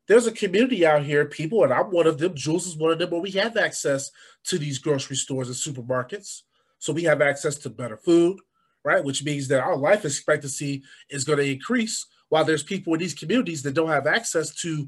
[0.09, 2.97] there's a community out here, people, and I'm one of them, Jules is one of
[2.97, 4.09] them, where we have access
[4.45, 6.41] to these grocery stores and supermarkets.
[6.79, 8.39] So we have access to better food,
[8.83, 9.03] right?
[9.03, 10.81] Which means that our life expectancy
[11.11, 14.87] is going to increase while there's people in these communities that don't have access to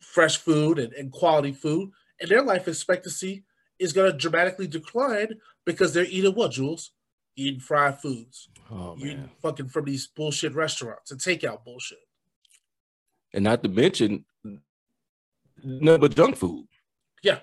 [0.00, 1.90] fresh food and, and quality food,
[2.20, 3.44] and their life expectancy
[3.78, 5.28] is going to dramatically decline
[5.64, 6.92] because they're eating what, Jules?
[7.36, 12.00] Eating fried foods, Oh eating fucking from these bullshit restaurants and takeout bullshit.
[13.32, 14.26] And not to mention
[15.64, 16.66] nothing but junk food.
[17.22, 17.38] Yeah.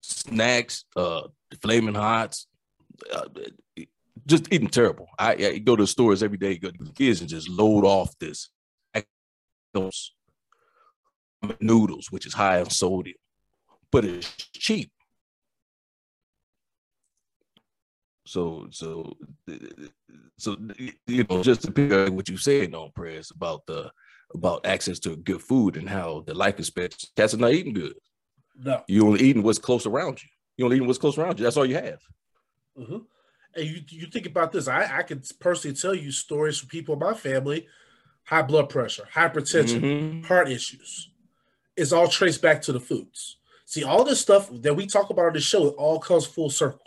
[0.00, 1.28] Snacks, uh
[1.60, 2.46] flaming hots,
[3.12, 3.28] uh,
[4.26, 5.08] just eating terrible.
[5.18, 7.84] I, I go to the stores every day, go to the kids and just load
[7.84, 8.50] off this
[11.60, 13.16] noodles, which is high in sodium,
[13.90, 14.90] but it's cheap.
[18.26, 19.16] So, so,
[20.38, 20.56] so
[21.06, 23.90] you know, just to pick up what you said on Prez about the
[24.34, 27.94] about access to good food and how the life expectancy cats are not eating good.
[28.56, 30.28] No, You only eating what's close around you.
[30.56, 31.44] You only eating what's close around you.
[31.44, 32.00] That's all you have.
[32.76, 32.98] hmm
[33.54, 34.68] And you you think about this.
[34.68, 37.66] I I can personally tell you stories from people in my family,
[38.24, 40.24] high blood pressure, hypertension, Mhm.
[40.26, 41.10] heart issues.
[41.76, 43.36] It's all traced back to the foods.
[43.64, 46.50] See, all this stuff that we talk about on the show, it all comes full
[46.50, 46.80] circle.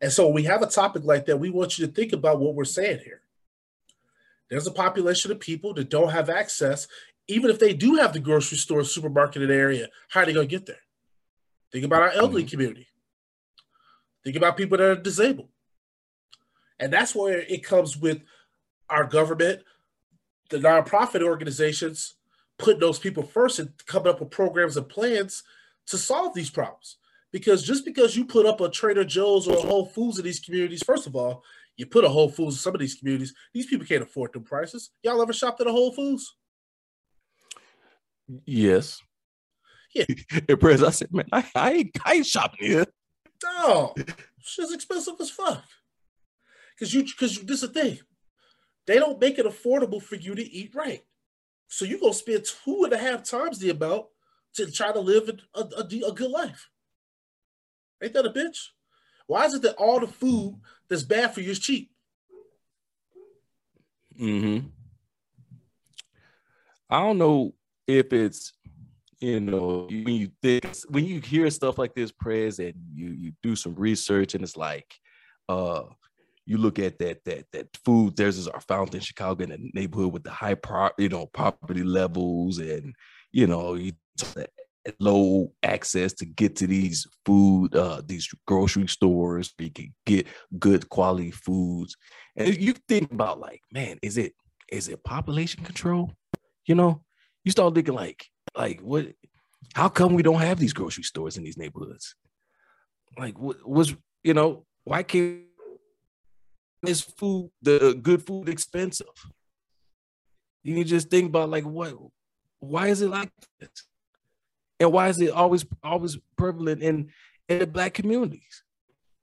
[0.00, 2.40] And so when we have a topic like that, we want you to think about
[2.40, 3.22] what we're saying here.
[4.50, 6.86] There's a population of people that don't have access,
[7.28, 9.88] even if they do have the grocery store, supermarket in the area.
[10.10, 10.76] How are they going to get there?
[11.72, 12.50] Think about our elderly mm-hmm.
[12.50, 12.88] community.
[14.22, 15.48] Think about people that are disabled.
[16.78, 18.22] And that's where it comes with
[18.88, 19.62] our government,
[20.50, 22.14] the nonprofit organizations,
[22.58, 25.42] putting those people first and coming up with programs and plans
[25.86, 26.96] to solve these problems.
[27.32, 30.40] Because just because you put up a Trader Joe's or a Whole Foods in these
[30.40, 31.42] communities, first of all,
[31.76, 34.44] you put a Whole Foods in some of these communities, these people can't afford them
[34.44, 34.90] prices.
[35.02, 36.36] Y'all ever shopped at a Whole Foods?
[38.44, 39.00] Yes.
[39.94, 40.04] Yeah.
[40.48, 42.86] and Prez, I said, man, I, I ain't I ain't shopping here.
[43.42, 43.94] No,
[44.40, 45.64] shit's expensive as fuck.
[46.78, 47.98] Cause you, cause you, this is the thing,
[48.86, 51.02] they don't make it affordable for you to eat right.
[51.68, 54.06] So you're gonna spend two and a half times the amount
[54.54, 56.68] to try to live a, a, a good life.
[58.02, 58.58] Ain't that a bitch?
[59.26, 61.90] Why is it that all the food that's bad for you is cheap?
[64.20, 64.66] Mm-hmm.
[66.90, 67.54] I don't know
[67.86, 68.52] if it's
[69.20, 73.32] you know when you think when you hear stuff like this, Prez, and you you
[73.42, 74.94] do some research, and it's like,
[75.48, 75.82] uh,
[76.46, 80.12] you look at that that that food deserts are found in Chicago in the neighborhood
[80.12, 82.94] with the high pro, you know property levels, and
[83.32, 83.92] you know you
[84.98, 90.26] low access to get to these food uh these grocery stores where you can get
[90.58, 91.96] good quality foods.
[92.36, 94.34] And you think about like man is it
[94.70, 96.12] is it population control?
[96.66, 97.02] You know
[97.44, 98.26] you start thinking like
[98.56, 99.12] like what
[99.74, 102.14] how come we don't have these grocery stores in these neighborhoods?
[103.18, 105.42] Like what was you know why can't
[106.82, 109.06] this food the good food expensive?
[110.62, 111.94] You just think about like what
[112.60, 113.30] why is it like
[113.60, 113.84] this
[114.80, 117.10] and why is it always always prevalent in
[117.48, 118.62] in the black communities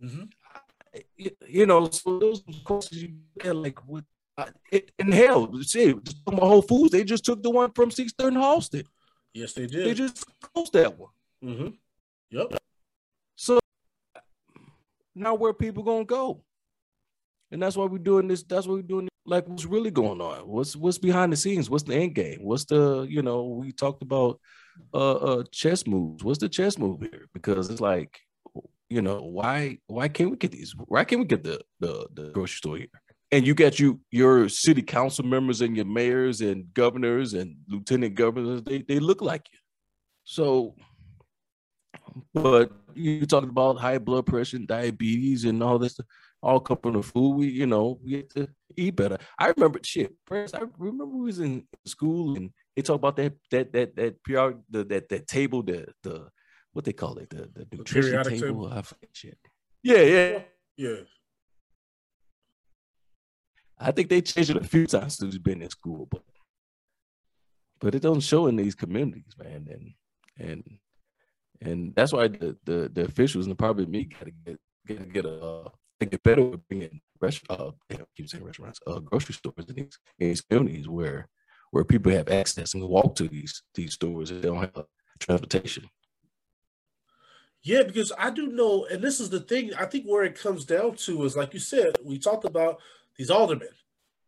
[0.04, 0.30] Mhm.
[1.18, 4.04] you, you know so those courses you get like what
[4.38, 5.90] uh, it, in hell see,
[6.26, 8.86] about whole foods they just took the one from 6th and halsted
[9.34, 9.86] Yes, they did.
[9.86, 11.12] they just closed that one
[11.44, 11.70] mm-hmm.
[12.32, 12.58] Yep.
[13.36, 13.60] so
[15.16, 16.44] now where people gonna go
[17.52, 20.48] and that's why we're doing this that's what we're doing like what's really going on
[20.48, 24.02] what's what's behind the scenes what's the end game what's the you know we talked
[24.02, 24.40] about
[24.94, 26.24] uh uh chess moves.
[26.24, 27.28] What's the chess move here?
[27.34, 28.20] Because it's like
[28.90, 32.32] you know why why can't we get these why can't we get the the, the
[32.32, 32.88] grocery store here?
[33.32, 38.16] And you got you your city council members and your mayors and governors and lieutenant
[38.16, 39.60] governors they, they look like you.
[40.26, 40.76] So
[42.34, 45.98] but you talking about high blood pressure and diabetes and all this
[46.44, 49.18] all come from food we you know we have to eat better.
[49.40, 53.34] I remember shit first i remember we was in school and they talk about that
[53.52, 56.30] that that that PR, the, that that table the the
[56.74, 58.74] what they call it the the nutrition periodic table, table?
[58.74, 59.38] I forget shit
[59.84, 60.40] yeah yeah
[60.78, 61.02] Yeah.
[63.82, 66.24] I think they changed it a few times since been in school, but
[67.80, 69.68] but it don't show in these communities, man.
[69.70, 69.94] And
[70.38, 70.64] and
[71.62, 75.42] and that's why the the, the officials and probably me gotta get gotta get a
[75.42, 75.70] uh,
[76.00, 80.28] get better with bringing restaurant uh, keep saying restaurants, uh, grocery stores in these, in
[80.28, 81.28] these communities where
[81.72, 84.86] where people have access and walk to these these stores and they don't have
[85.20, 85.90] transportation.
[87.64, 89.74] Yeah, because I do know, and this is the thing.
[89.76, 92.80] I think where it comes down to is, like you said, we talked about
[93.18, 93.70] these aldermen.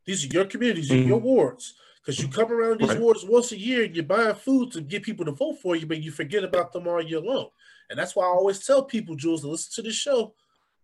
[0.05, 1.23] These are your communities, your Mhm.
[1.23, 1.75] wards.
[2.01, 2.99] Because you come around these Right.
[2.99, 5.85] wards once a year and you're buying food to get people to vote for you,
[5.85, 7.49] but you forget about them all year long.
[7.89, 10.35] And that's why I always tell people, Jules, to listen to the show,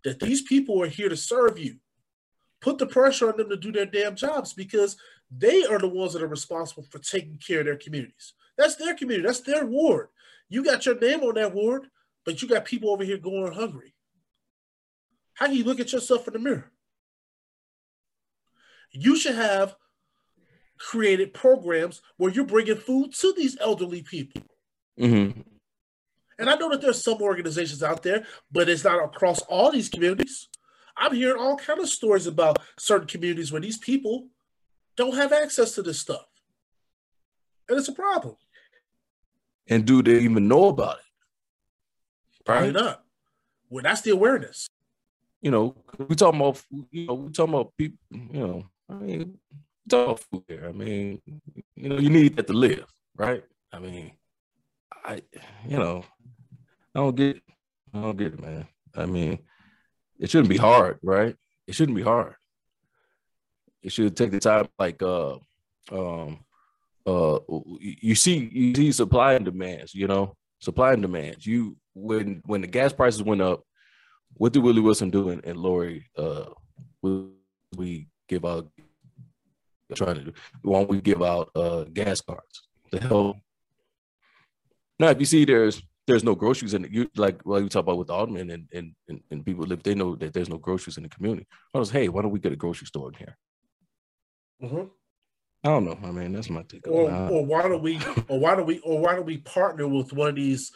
[0.06, 1.78] that these people are here to serve you.
[2.62, 4.96] Put the pressure on them to do their damn jobs because
[5.32, 8.34] they are the ones that are responsible for taking care of their communities.
[8.58, 10.08] That's their community, that's their ward.
[10.50, 11.88] You got your name on that ward,
[12.26, 13.94] but you got people over here going hungry.
[15.34, 16.72] How do you look at yourself in the mirror?
[18.92, 19.76] You should have
[20.78, 24.42] created programs where you're bringing food to these elderly people.
[25.00, 25.42] Mm-hmm.
[26.40, 29.90] And I know that there's some organizations out there, but it's not across all these
[29.90, 30.48] communities.
[30.98, 34.28] I'm hearing all kind of stories about certain communities where these people
[35.00, 36.26] don't have access to this stuff.
[37.70, 38.36] and it's a problem.
[39.70, 42.44] And do they even know about it?
[42.46, 43.04] Probably not.
[43.70, 44.68] Well, that's the awareness.
[45.42, 45.76] You know,
[46.08, 47.98] we talking about you know we talking about people.
[48.12, 49.40] You know, I mean,
[49.88, 50.66] talking about food here.
[50.68, 51.22] I mean,
[51.76, 52.86] you know, you need that to live,
[53.16, 53.44] right?
[53.72, 54.12] I mean,
[55.06, 55.22] I
[55.66, 56.04] you know,
[56.94, 57.42] I don't get,
[57.94, 58.68] I don't get it, man.
[58.96, 59.40] I mean,
[60.20, 61.36] it shouldn't be hard, right?
[61.68, 62.36] It shouldn't be hard.
[63.82, 65.36] It should take the time, like uh,
[65.92, 66.40] um,
[67.06, 67.40] uh,
[67.80, 69.94] you see, you see supply and demands.
[69.96, 71.46] You know, supply and demands.
[71.46, 73.64] You when when the gas prices went up,
[74.34, 76.46] what did Willie Wilson do and, and Lori uh
[77.02, 78.70] we give out
[79.96, 80.34] trying to do?
[80.62, 82.68] Why don't we give out uh gas cards?
[82.92, 83.38] The hell.
[85.00, 87.82] Now, if you see there's there's no groceries in it, you like well you talk
[87.82, 90.98] about with Alderman and, and and and people live, they know that there's no groceries
[90.98, 91.48] in the community.
[91.74, 93.38] I was, hey, why don't we get a grocery store in here?
[94.62, 94.84] Mm-hmm.
[95.64, 95.98] I don't know.
[96.04, 96.88] I mean, that's my take.
[96.88, 100.14] Or, or why don't we, or why don't we, or why don't we partner with
[100.14, 100.72] one of these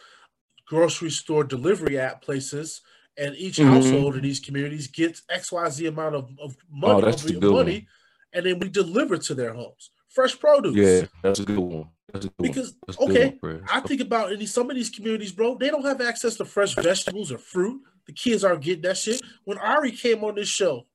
[0.68, 2.82] grocery store delivery app places,
[3.18, 3.72] and each mm-hmm.
[3.72, 7.42] household in these communities gets X Y Z amount of, of money, oh, that's of
[7.42, 7.88] money, one.
[8.34, 10.76] and then we deliver to their homes fresh produce.
[10.76, 11.90] Yeah, that's a good one.
[12.14, 13.12] A good because one.
[13.12, 16.36] okay, one, I think about any some of these communities, bro, they don't have access
[16.36, 17.82] to fresh vegetables or fruit.
[18.06, 19.22] The kids aren't getting that shit.
[19.46, 20.86] When Ari came on this show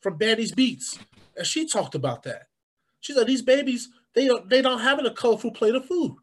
[0.00, 0.98] from Banny's Beats,
[1.38, 2.48] and she talked about that,
[3.00, 6.16] she said these babies they they don't having a colorful plate of food.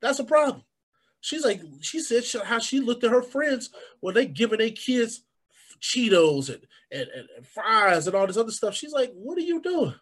[0.00, 0.62] That's a problem.
[1.20, 3.70] She's like, she said she, how she looked at her friends
[4.00, 5.22] when they giving their kids
[5.80, 8.74] Cheetos and, and, and, and fries and all this other stuff.
[8.74, 9.94] She's like, what are you doing?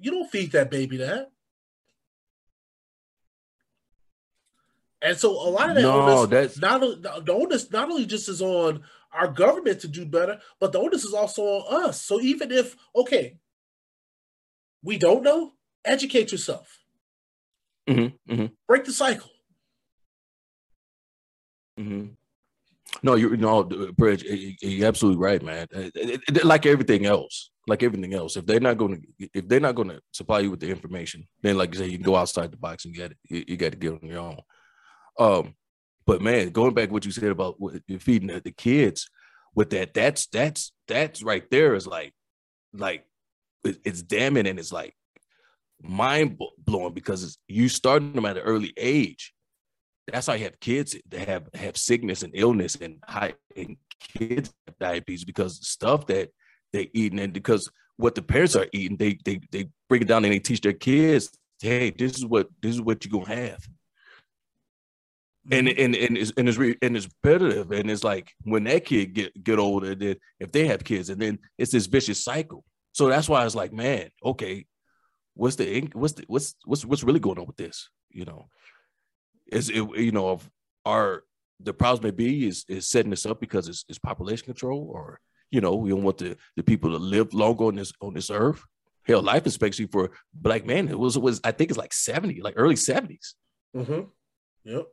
[0.00, 1.30] You don't feed that baby that.
[5.02, 8.28] And so a lot of that no, onus, that's not the onus not only just
[8.28, 8.82] is on
[9.14, 12.02] our government to do better, but the onus is also on us.
[12.02, 13.38] So even if okay,
[14.82, 15.52] we don't know,
[15.84, 16.80] educate yourself.
[17.88, 18.46] Mm-hmm, mm-hmm.
[18.66, 19.30] Break the cycle.
[21.78, 22.06] Mm-hmm.
[23.02, 24.22] No, you're no bridge.
[24.22, 25.66] You're absolutely right, man.
[26.44, 28.36] Like everything else, like everything else.
[28.36, 31.26] If they're not going to, if they're not going to supply you with the information,
[31.42, 33.18] then like you say, you can go outside the box and get it.
[33.24, 34.38] You, you got to get it on your own.
[35.18, 35.54] Um,
[36.06, 37.56] but man, going back to what you said about
[37.98, 39.08] feeding the, the kids
[39.54, 42.12] with that, that's that's that's right there is like,
[42.72, 43.04] like
[43.62, 44.94] it's damning and it's like
[45.82, 49.32] mind blowing because you starting them at an early age
[50.06, 54.52] that's how you have kids that have have sickness and illness and high and kids
[54.66, 56.30] have diabetes because stuff that
[56.72, 60.24] they eating and because what the parents are eating, they they they break it down
[60.24, 61.30] and they teach their kids,
[61.60, 63.66] hey, this is what this is what you're gonna have.
[65.50, 65.80] And mm-hmm.
[65.80, 69.12] and and it's and it's re, and it's repetitive and it's like when that kid
[69.12, 72.64] get get older, then if they have kids, and then it's this vicious cycle.
[72.92, 74.64] So that's why it's like, man, okay,
[75.34, 77.90] what's the what's the what's what's what's really going on with this?
[78.10, 78.48] You know,
[79.52, 80.48] is it you know of
[80.86, 81.24] our
[81.60, 85.20] the problems may be is is setting this up because it's, it's population control or
[85.50, 88.30] you know we don't want the, the people to live longer on this on this
[88.30, 88.62] earth
[89.06, 92.54] hell life expectancy for black men it was was i think it's like 70 like
[92.56, 93.34] early 70s
[93.76, 94.00] mm-hmm.
[94.64, 94.86] yep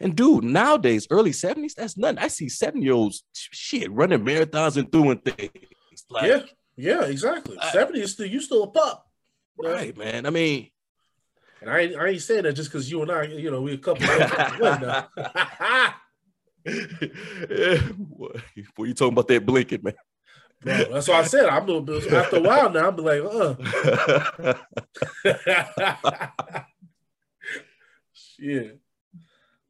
[0.00, 4.76] and dude nowadays early 70s that's nothing i see seven year olds shit running marathons
[4.76, 5.50] and doing things
[6.10, 6.42] like yeah
[6.76, 9.06] yeah exactly I, 70 is still you still a pup
[9.58, 10.70] right man i mean
[11.60, 13.78] and I, I ain't saying that just because you and I, you know, we a
[13.78, 14.06] couple.
[14.06, 15.08] Now.
[18.76, 19.94] What you talking about that blinking, man?
[20.60, 21.46] Bro, that's what I said.
[21.46, 22.88] I'm a, little bit, after a while now.
[22.88, 23.54] I'm like, uh.
[28.38, 28.62] yeah.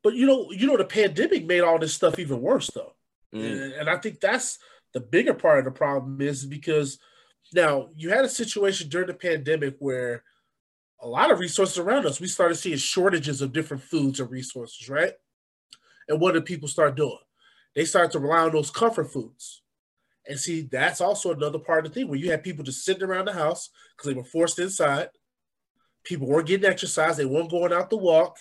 [0.08, 2.94] But you know, you know, the pandemic made all this stuff even worse, though,
[3.34, 3.44] mm.
[3.44, 4.58] and, and I think that's
[4.94, 6.98] the bigger part of the problem is because
[7.52, 10.24] now you had a situation during the pandemic where
[11.02, 12.22] a lot of resources around us.
[12.22, 15.12] We started seeing shortages of different foods and resources, right?
[16.08, 17.18] And what did people start doing?
[17.74, 19.62] They started to rely on those comfort foods.
[20.26, 23.02] And see, that's also another part of the thing where you had people just sitting
[23.02, 25.10] around the house because they were forced inside.
[26.02, 28.38] People weren't getting exercise, they weren't going out to walk.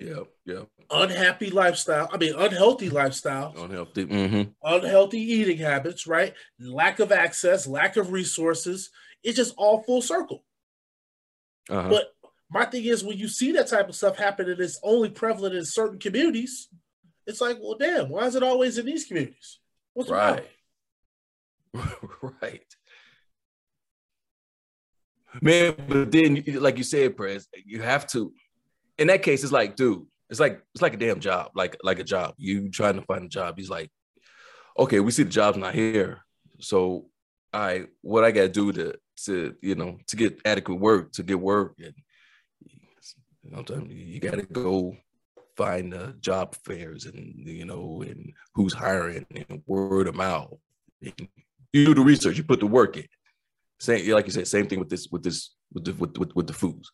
[0.00, 0.62] Yeah, yeah.
[0.92, 2.08] Unhappy lifestyle.
[2.12, 3.54] I mean, unhealthy lifestyle.
[3.56, 4.06] Unhealthy.
[4.06, 4.50] Mm-hmm.
[4.62, 6.34] Unhealthy eating habits, right?
[6.60, 8.90] Lack of access, lack of resources.
[9.22, 10.44] It's just all full circle.
[11.70, 11.88] Uh-huh.
[11.88, 12.14] But
[12.50, 15.54] my thing is, when you see that type of stuff happen and it's only prevalent
[15.54, 16.68] in certain communities,
[17.26, 19.58] it's like, well, damn, why is it always in these communities?
[19.94, 20.46] What's right?
[22.42, 22.74] right.
[25.40, 28.32] Man, but then, like you said, Prez, you have to.
[28.98, 31.98] In that case, it's like, dude, it's like it's like a damn job, like like
[31.98, 32.34] a job.
[32.38, 33.58] You trying to find a job.
[33.58, 33.90] He's like,
[34.78, 36.24] okay, we see the job's not here,
[36.58, 37.06] so
[37.52, 38.94] I what I got to do to
[39.26, 41.94] to you know to get adequate work to get work and
[43.90, 44.96] You, you got to go
[45.54, 50.54] find uh, job fairs and you know and who's hiring and word of mouth.
[51.00, 51.12] You
[51.84, 53.06] do the research, you put the work in.
[53.80, 56.46] Same, like you said, same thing with this, with this, with the with, with, with
[56.46, 56.90] the foods.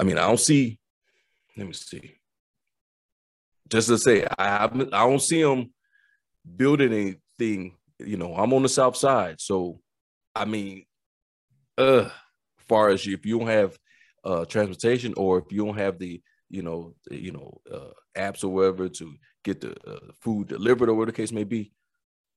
[0.00, 0.78] I mean, I don't see.
[1.56, 2.16] Let me see.
[3.68, 4.68] Just to say, I I
[5.06, 5.72] don't see them
[6.56, 7.76] building anything.
[7.98, 9.80] You know, I'm on the south side, so
[10.34, 10.84] I mean,
[11.78, 12.08] uh,
[12.58, 13.78] far as if you don't have
[14.24, 18.48] uh transportation or if you don't have the you know you know uh, apps or
[18.48, 21.72] whatever to get the uh, food delivered or whatever the case may be,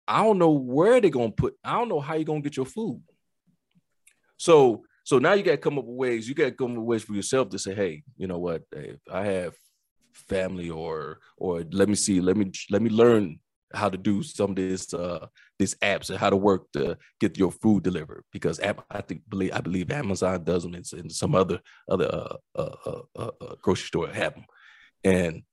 [0.07, 1.55] I don't know where they're gonna put.
[1.63, 3.01] I don't know how you're gonna get your food.
[4.38, 6.28] So so now you got to come up with ways.
[6.28, 8.64] You got to come up with ways for yourself to say, hey, you know what?
[8.74, 9.55] If I have
[10.14, 13.39] family or or let me see, let me let me learn
[13.74, 15.28] how to do some of this uh
[15.60, 19.53] these apps and how to work to get your food delivered because I think believe
[19.53, 23.88] I believe Amazon does them and, some other other uh, uh, uh, uh, uh grocery
[23.88, 24.45] store have them
[25.05, 25.43] and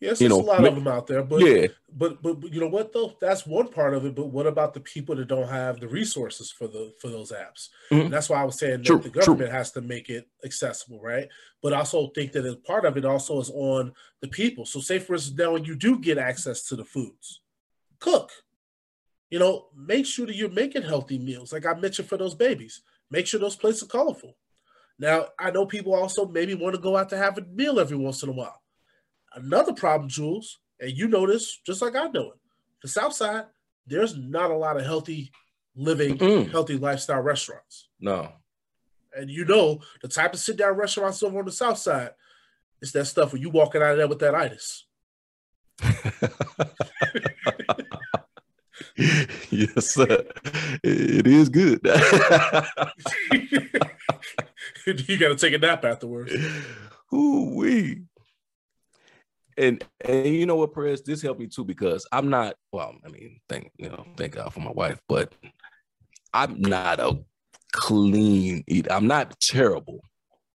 [0.00, 2.52] Yes, there's you know, a lot of them out there, but yeah, but, but but
[2.52, 3.16] you know what though?
[3.20, 4.14] That's one part of it.
[4.14, 7.70] But what about the people that don't have the resources for the for those apps?
[7.90, 8.08] Mm-hmm.
[8.08, 9.58] that's why I was saying true, that the government true.
[9.58, 11.28] has to make it accessible, right?
[11.62, 14.66] But I also think that as part of it also is on the people.
[14.66, 17.40] So say for instance, now when you do get access to the foods,
[17.98, 18.30] cook.
[19.30, 22.80] You know, make sure that you're making healthy meals, like I mentioned for those babies.
[23.10, 24.36] Make sure those plates are colorful.
[24.98, 27.96] Now, I know people also maybe want to go out to have a meal every
[27.96, 28.60] once in a while.
[29.34, 32.38] Another problem, Jules, and you know this just like I know it.
[32.82, 33.44] The South Side,
[33.86, 35.30] there's not a lot of healthy
[35.74, 37.88] living, mm healthy lifestyle restaurants.
[38.00, 38.32] No.
[39.16, 42.10] And you know the type of sit down restaurants over on the South Side,
[42.80, 44.84] it's that stuff where you walking out of there with that itis.
[49.50, 50.24] yes, sir.
[50.82, 51.80] It is good.
[54.86, 56.32] you got to take a nap afterwards.
[57.12, 58.02] Ooh wee
[59.58, 62.54] and and you know what, Prez, this helped me too because I'm not.
[62.72, 65.34] Well, I mean, thank you know, thank God for my wife, but
[66.32, 67.18] I'm not a
[67.72, 68.92] clean eater.
[68.92, 70.00] I'm not terrible,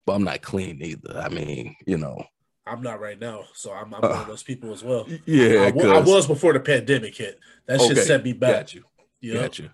[0.04, 1.18] but I'm not clean either.
[1.18, 2.22] I mean, you know.
[2.66, 5.06] I'm not right now, so I'm, I'm uh, one of those people as well.
[5.24, 7.38] Yeah, I, I, was before the pandemic hit.
[7.66, 8.52] That okay, shit set me back.
[8.52, 8.84] Got you.
[9.22, 9.40] Yep.
[9.40, 9.70] Got you.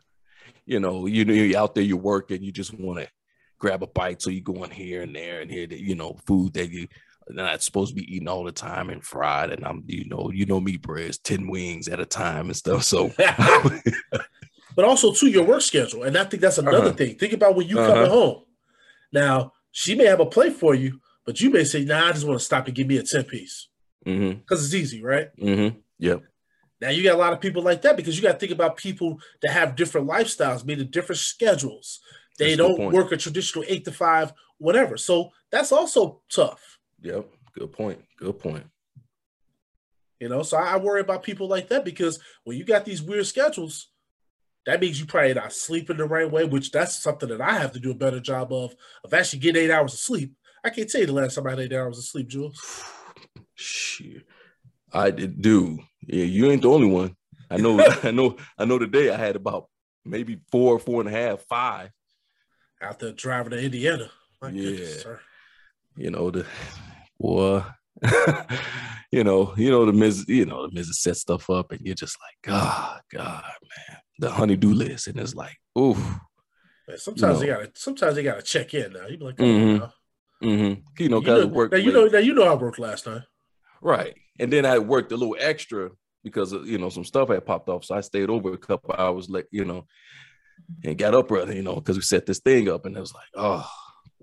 [0.64, 3.08] You know, you know, you're out there, you're working, you just want to
[3.58, 6.54] grab a bite, so you go in here and there and here, you know, food
[6.54, 6.86] that you
[7.28, 9.50] not supposed to be eating all the time and fried.
[9.50, 12.84] And I'm, you know, you know me, breads, 10 wings at a time and stuff.
[12.84, 13.12] So
[14.76, 16.02] but also to your work schedule.
[16.02, 16.92] And I think that's another uh-huh.
[16.92, 17.16] thing.
[17.16, 17.92] Think about when you uh-huh.
[17.92, 18.42] coming home.
[19.12, 22.26] Now, she may have a plate for you, but you may say, nah, I just
[22.26, 23.68] want to stop and give me a 10 piece.
[24.04, 24.40] Because mm-hmm.
[24.50, 25.28] it's easy, right?
[25.40, 25.78] Mm-hmm.
[25.98, 26.22] Yep.
[26.80, 28.76] Now you got a lot of people like that because you got to think about
[28.76, 32.00] people that have different lifestyles, meaning different schedules.
[32.38, 34.96] They that's don't work a traditional eight to five, whatever.
[34.96, 36.73] So that's also tough.
[37.04, 37.28] Yep.
[37.52, 38.02] Good point.
[38.18, 38.64] Good point.
[40.18, 43.26] You know, so I worry about people like that because when you got these weird
[43.26, 43.90] schedules,
[44.64, 47.72] that means you probably not sleeping the right way, which that's something that I have
[47.72, 48.74] to do a better job of
[49.04, 50.34] of actually getting eight hours of sleep.
[50.64, 52.58] I can't tell you the last time I had eight hours of sleep, Jules.
[53.54, 54.24] Shit.
[54.90, 55.80] I did do.
[56.06, 57.14] Yeah, you ain't the only one.
[57.50, 59.68] I know, I know, I know today I had about
[60.06, 61.90] maybe four, four and a half, five.
[62.80, 64.10] Out there driving to Indiana.
[64.40, 64.70] My yeah.
[64.70, 65.06] Goodness,
[65.96, 66.46] you know, the
[67.24, 67.62] boy.
[69.10, 71.94] you know, you know the Miz, you know the Miz set stuff up, and you're
[71.94, 75.94] just like, God, God, man, the honeydew list, and it's like, ooh.
[76.86, 77.58] Man, sometimes you know.
[77.58, 79.06] they gotta, sometimes they gotta check in now.
[79.06, 80.46] You be like, mm-hmm.
[80.46, 80.80] Mm-hmm.
[81.02, 81.72] You know, you know, work.
[81.72, 83.24] Now you know, now you know I worked last time,
[83.80, 84.14] right?
[84.38, 85.90] And then I worked a little extra
[86.22, 88.94] because of, you know some stuff had popped off, so I stayed over a couple
[88.98, 89.86] hours, like you know,
[90.84, 93.14] and got up early, you know, because we set this thing up, and it was
[93.14, 93.66] like, oh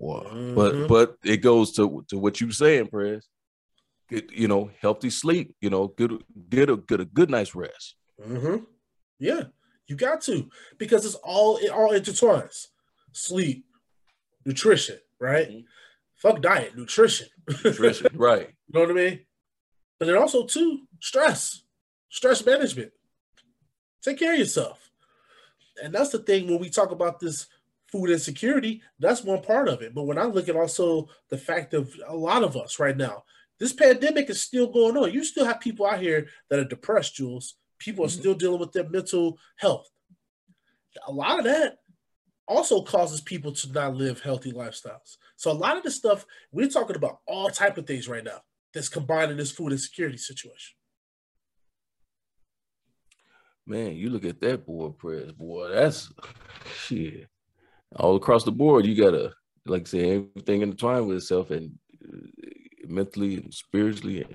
[0.02, 0.54] Mm-hmm.
[0.54, 3.28] But but it goes to to what you are saying, Prez.
[4.08, 5.54] Get, you know, healthy sleep.
[5.60, 6.10] You know, get
[6.50, 7.94] get a get a good night's rest.
[8.20, 8.64] Mm-hmm.
[9.18, 9.44] Yeah,
[9.86, 12.68] you got to because it's all it all intertwines.
[13.12, 13.64] Sleep,
[14.44, 15.48] nutrition, right?
[15.48, 15.60] Mm-hmm.
[16.16, 17.28] Fuck diet, nutrition.
[17.64, 18.48] Nutrition, right?
[18.68, 19.20] You know what I mean?
[19.98, 21.62] But then also too stress,
[22.08, 22.90] stress management.
[24.02, 24.90] Take care of yourself,
[25.82, 27.46] and that's the thing when we talk about this
[27.92, 29.94] food insecurity, that's one part of it.
[29.94, 33.24] But when I look at also the fact of a lot of us right now,
[33.60, 35.12] this pandemic is still going on.
[35.12, 37.54] You still have people out here that are depressed, Jules.
[37.78, 38.20] People are mm-hmm.
[38.20, 39.88] still dealing with their mental health.
[41.06, 41.76] A lot of that
[42.48, 45.18] also causes people to not live healthy lifestyles.
[45.36, 48.40] So a lot of this stuff, we're talking about all type of things right now
[48.72, 50.74] that's combined in this food insecurity situation.
[53.66, 55.68] Man, you look at that boy, Prez boy.
[55.68, 56.12] That's
[56.74, 57.28] shit
[57.96, 59.32] all across the board, you gotta
[59.66, 61.78] like say everything intertwined with itself, and
[62.86, 64.34] mentally and spiritually and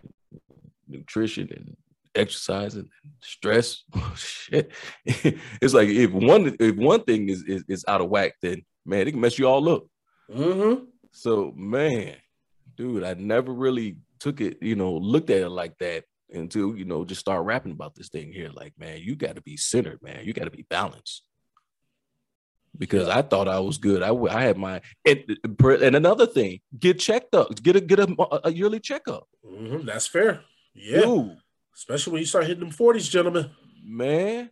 [0.88, 1.76] nutrition and
[2.16, 2.89] exercise and
[3.22, 3.84] stress.
[4.16, 4.72] Shit.
[5.05, 9.08] it's like if one if one thing is, is, is out of whack, then man,
[9.08, 9.86] it can mess you all up.
[10.32, 10.86] Mm-hmm.
[11.12, 12.16] So man,
[12.76, 16.86] dude, I never really took it, you know, looked at it like that until you
[16.86, 18.49] know just start rapping about this thing here.
[18.53, 20.22] Like, man, you got to be centered, man.
[20.24, 21.24] You got to be balanced.
[22.78, 24.03] Because I thought I was good.
[24.03, 28.15] I, I had my and, and another thing, get checked up, get a get a,
[28.43, 29.28] a yearly checkup.
[29.45, 29.86] Mm-hmm.
[29.86, 30.41] That's fair.
[30.73, 31.01] Yeah.
[31.01, 31.38] Dude.
[31.75, 33.51] Especially when you start hitting them 40s, gentlemen.
[33.86, 34.49] Man,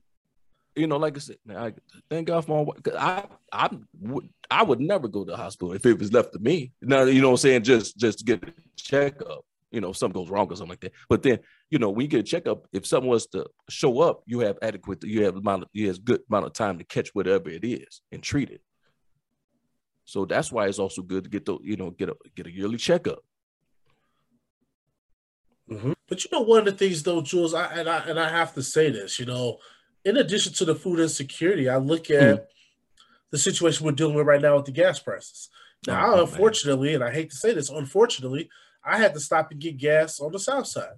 [0.75, 1.73] you know, like I said, I
[2.09, 3.69] thank God for my I I
[3.99, 6.71] would I would never go to the hospital if it was left to me.
[6.81, 7.63] Now, you know what I'm saying?
[7.63, 9.45] Just just get a checkup
[9.75, 10.93] you know, something goes wrong or something like that.
[11.09, 14.23] But then, you know, when you get a checkup, if someone was to show up,
[14.25, 17.09] you have adequate, you have amount of, you have good amount of time to catch
[17.13, 18.61] whatever it is and treat it.
[20.05, 22.51] So that's why it's also good to get the, you know, get a get a
[22.51, 23.19] yearly checkup.
[25.69, 25.93] Mm-hmm.
[26.07, 28.53] But you know, one of the things though, Jules, I and I and I have
[28.53, 29.57] to say this, you know,
[30.03, 32.45] in addition to the food insecurity, I look at mm.
[33.31, 35.49] the situation we're dealing with right now with the gas prices.
[35.87, 37.01] Now, oh, unfortunately, man.
[37.01, 38.49] and I hate to say this, unfortunately,
[38.85, 40.95] I had to stop and get gas on the south side.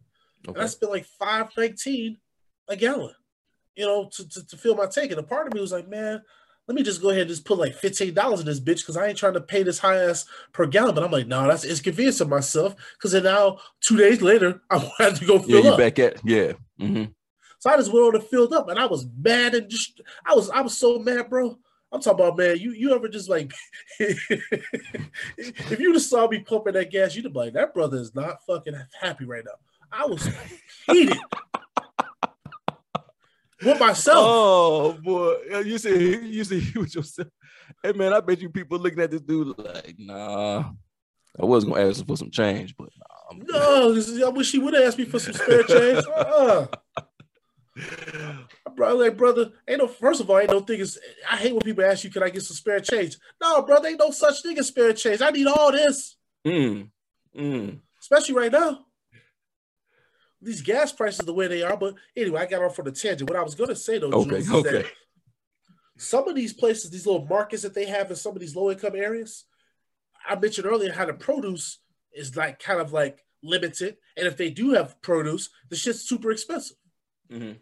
[0.48, 0.56] Okay.
[0.56, 2.18] And I spent like five nineteen
[2.68, 3.14] a gallon,
[3.76, 5.12] you know, to, to, to fill my tank.
[5.12, 6.22] And a part of me was like, man,
[6.68, 8.98] let me just go ahead and just put like fifteen dollars in this bitch because
[8.98, 10.96] I ain't trying to pay this high ass per gallon.
[10.96, 15.16] But I'm like, no, that's inconveniencing myself because then now two days later I had
[15.16, 15.78] to go fill yeah, you up.
[15.78, 16.54] back at yeah.
[16.80, 17.06] Mm-hmm.
[17.60, 20.36] So I just went on and filled up, and I was mad and just I
[20.36, 21.58] was I was so mad, bro.
[21.92, 22.58] I'm talking about man.
[22.58, 23.54] You you ever just like
[24.00, 28.44] if you just saw me pumping that gas, you'd be like, that brother is not
[28.46, 29.54] fucking happy right now.
[29.92, 30.28] I was
[30.86, 31.18] heated
[33.64, 34.18] with myself.
[34.20, 37.30] Oh boy, you say you say you with yourself.
[37.82, 40.72] Hey man, I bet you people looking at this dude like, nah.
[41.40, 44.74] I was gonna ask for some change, but nah, no, is, I wish he would
[44.74, 46.04] have asked me for some spare change.
[46.16, 46.68] Uh-uh.
[48.76, 49.88] Bro, like brother, ain't no.
[49.88, 51.00] First of all, ain't no thing is.
[51.30, 54.00] I hate when people ask you, "Can I get some spare change?" No, brother, ain't
[54.00, 55.22] no such thing as spare change.
[55.22, 56.16] I need all this.
[56.46, 56.90] Mm.
[57.36, 57.80] Mm.
[58.00, 58.86] Especially right now.
[60.42, 61.76] These gas prices the way they are.
[61.76, 63.30] But anyway, I got off on the tangent.
[63.30, 64.86] What I was going to say though, okay, Jules, okay.
[65.98, 68.70] some of these places, these little markets that they have in some of these low
[68.70, 69.46] income areas,
[70.28, 71.80] I mentioned earlier how the produce
[72.14, 76.32] is like kind of like limited, and if they do have produce, the shit's super
[76.32, 76.78] expensive.
[77.32, 77.54] Mm-hmm.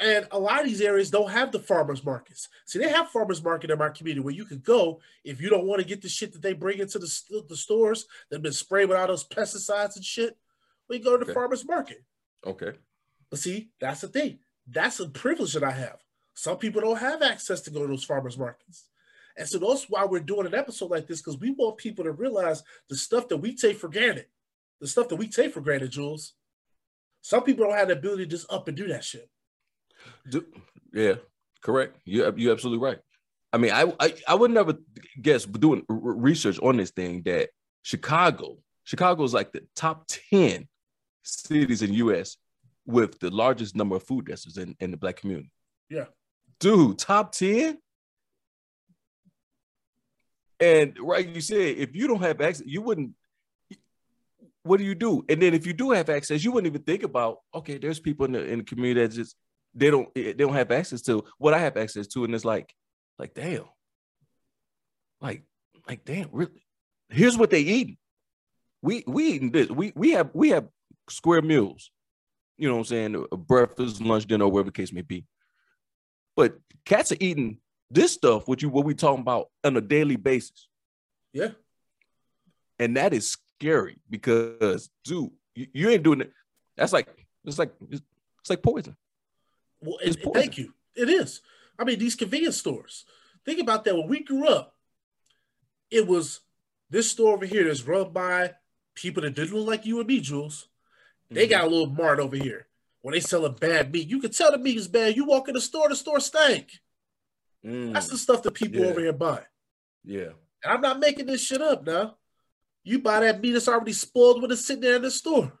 [0.00, 2.48] And a lot of these areas don't have the farmers markets.
[2.64, 5.66] See, they have farmers market in my community where you could go if you don't
[5.66, 8.88] want to get the shit that they bring into the, the stores that been sprayed
[8.88, 10.38] with all those pesticides and shit.
[10.88, 11.34] We go to the okay.
[11.34, 12.02] farmers market.
[12.46, 12.72] Okay.
[13.28, 14.38] But see, that's the thing.
[14.66, 15.98] That's a privilege that I have.
[16.32, 18.86] Some people don't have access to go to those farmers markets.
[19.36, 22.12] And so that's why we're doing an episode like this, because we want people to
[22.12, 24.26] realize the stuff that we take for granted.
[24.80, 26.32] The stuff that we take for granted, Jules.
[27.20, 29.28] Some people don't have the ability to just up and do that shit.
[30.28, 30.44] Do,
[30.92, 31.14] yeah,
[31.62, 31.96] correct.
[32.04, 32.98] You you absolutely right.
[33.52, 34.74] I mean, I, I I would never
[35.20, 37.50] guess doing research on this thing that
[37.82, 40.68] Chicago, Chicago is like the top ten
[41.22, 42.36] cities in U.S.
[42.86, 45.50] with the largest number of food deserts in, in the black community.
[45.88, 46.06] Yeah,
[46.60, 47.78] dude, top ten.
[50.60, 53.12] And right, you said if you don't have access, you wouldn't.
[54.62, 55.24] What do you do?
[55.28, 58.26] And then if you do have access, you wouldn't even think about okay, there's people
[58.26, 59.34] in the in the community that just
[59.74, 62.44] they don't eh, they don't have access to what I have access to, and it's
[62.44, 62.74] like,
[63.18, 63.64] like damn,
[65.20, 65.42] like
[65.88, 66.64] like damn, really.
[67.08, 67.96] Here's what they eating.
[68.82, 69.68] We we eating this.
[69.68, 70.68] We we have we have
[71.08, 71.90] square meals.
[72.56, 73.26] You know what I'm saying?
[73.46, 75.24] Breakfast, lunch, dinner, whatever the case may be.
[76.36, 77.58] But cats are eating
[77.90, 80.68] this stuff, which you what we talking about on a daily basis.
[81.32, 81.50] Yeah.
[82.78, 86.32] And that is scary because, dude, you, you ain't doing it.
[86.76, 87.08] That's like
[87.44, 88.02] it's like it's,
[88.40, 88.96] it's like poison.
[89.80, 90.74] Well, it, thank you.
[90.94, 91.40] It is.
[91.78, 93.04] I mean, these convenience stores.
[93.44, 93.96] Think about that.
[93.96, 94.74] When we grew up,
[95.90, 96.40] it was
[96.90, 98.52] this store over here that's run by
[98.94, 100.68] people that didn't look like you and me, Jules.
[101.30, 101.50] They mm-hmm.
[101.50, 102.66] got a little mart over here
[103.02, 104.08] when they sell a bad meat.
[104.08, 105.16] You can tell the meat is bad.
[105.16, 106.70] You walk in the store, the store stank.
[107.64, 107.92] Mm.
[107.92, 108.86] That's the stuff that people yeah.
[108.86, 109.42] over here buy.
[110.04, 110.30] Yeah.
[110.62, 112.16] And I'm not making this shit up now.
[112.82, 115.52] You buy that meat that's already spoiled when it's sitting there in the store.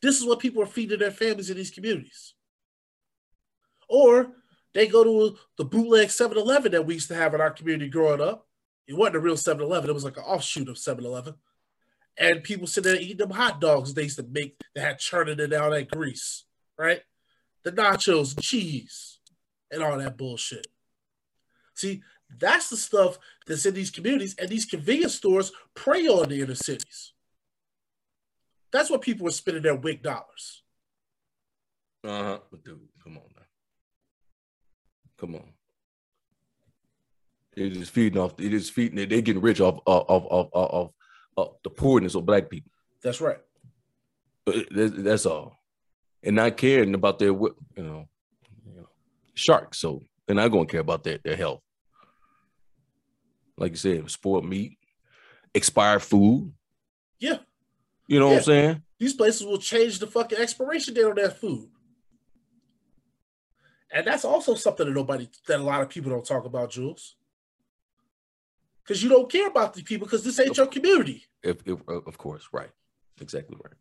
[0.00, 2.34] This is what people are feeding their families in these communities.
[3.88, 4.32] Or
[4.72, 7.88] they go to the bootleg 7 Eleven that we used to have in our community
[7.88, 8.46] growing up.
[8.86, 11.34] It wasn't a real 7 Eleven, it was like an offshoot of 7 Eleven.
[12.16, 15.40] And people sitting there eating them hot dogs they used to make that had churning
[15.40, 16.44] it out that grease,
[16.78, 17.00] right?
[17.64, 19.18] The nachos, cheese,
[19.70, 20.66] and all that bullshit.
[21.74, 22.02] See,
[22.38, 26.54] That's the stuff that's in these communities, and these convenience stores prey on the inner
[26.54, 27.12] cities.
[28.72, 30.62] That's what people are spending their WIC dollars.
[32.04, 32.38] Uh huh.
[32.64, 33.33] Dude, come on.
[35.18, 35.52] Come on.
[37.54, 38.36] They're just feeding off.
[38.36, 38.96] They're just feeding.
[38.96, 40.90] They're getting rich off off off off, off,
[41.36, 42.70] off the poorness of black people.
[43.02, 43.38] That's right.
[44.46, 45.60] Uh, but that's all,
[46.22, 48.08] and not caring about their you know,
[48.66, 48.88] you know
[49.34, 49.78] sharks.
[49.78, 51.60] So they're not going to care about their their health.
[53.56, 54.78] Like you said, spoiled meat,
[55.54, 56.52] expired food.
[57.20, 57.38] Yeah.
[58.08, 58.32] You know yeah.
[58.32, 58.82] what I'm saying?
[58.98, 61.68] These places will change the fucking expiration date on that food.
[63.94, 67.14] And that's also something that nobody, that a lot of people don't talk about, Jules.
[68.82, 71.24] Because you don't care about these people because this ain't your community.
[71.44, 72.70] If, if, of course, right.
[73.20, 73.74] Exactly right.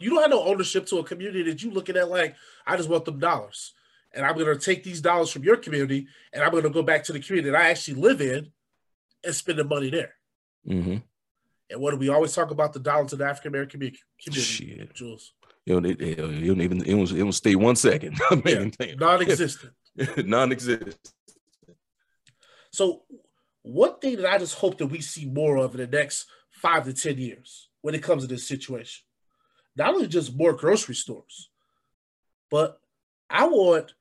[0.00, 2.36] You don't have no ownership to a community that you looking at like,
[2.66, 3.74] I just want them dollars.
[4.14, 6.82] And I'm going to take these dollars from your community and I'm going to go
[6.82, 8.50] back to the community that I actually live in
[9.22, 10.14] and spend the money there.
[10.66, 10.96] Mm-hmm.
[11.70, 14.42] And what do we always talk about the dollar to the African American community?
[14.42, 14.94] Shit.
[14.94, 15.34] Jules.
[15.68, 18.18] You know, don't even it don't, it don't stay one second.
[18.30, 19.74] I mean, yeah, non-existent.
[20.16, 20.96] non-existent.
[22.70, 23.02] So,
[23.60, 26.86] one thing that I just hope that we see more of in the next five
[26.86, 29.04] to ten years when it comes to this situation,
[29.76, 31.50] not only just more grocery stores,
[32.50, 32.80] but
[33.28, 33.92] I want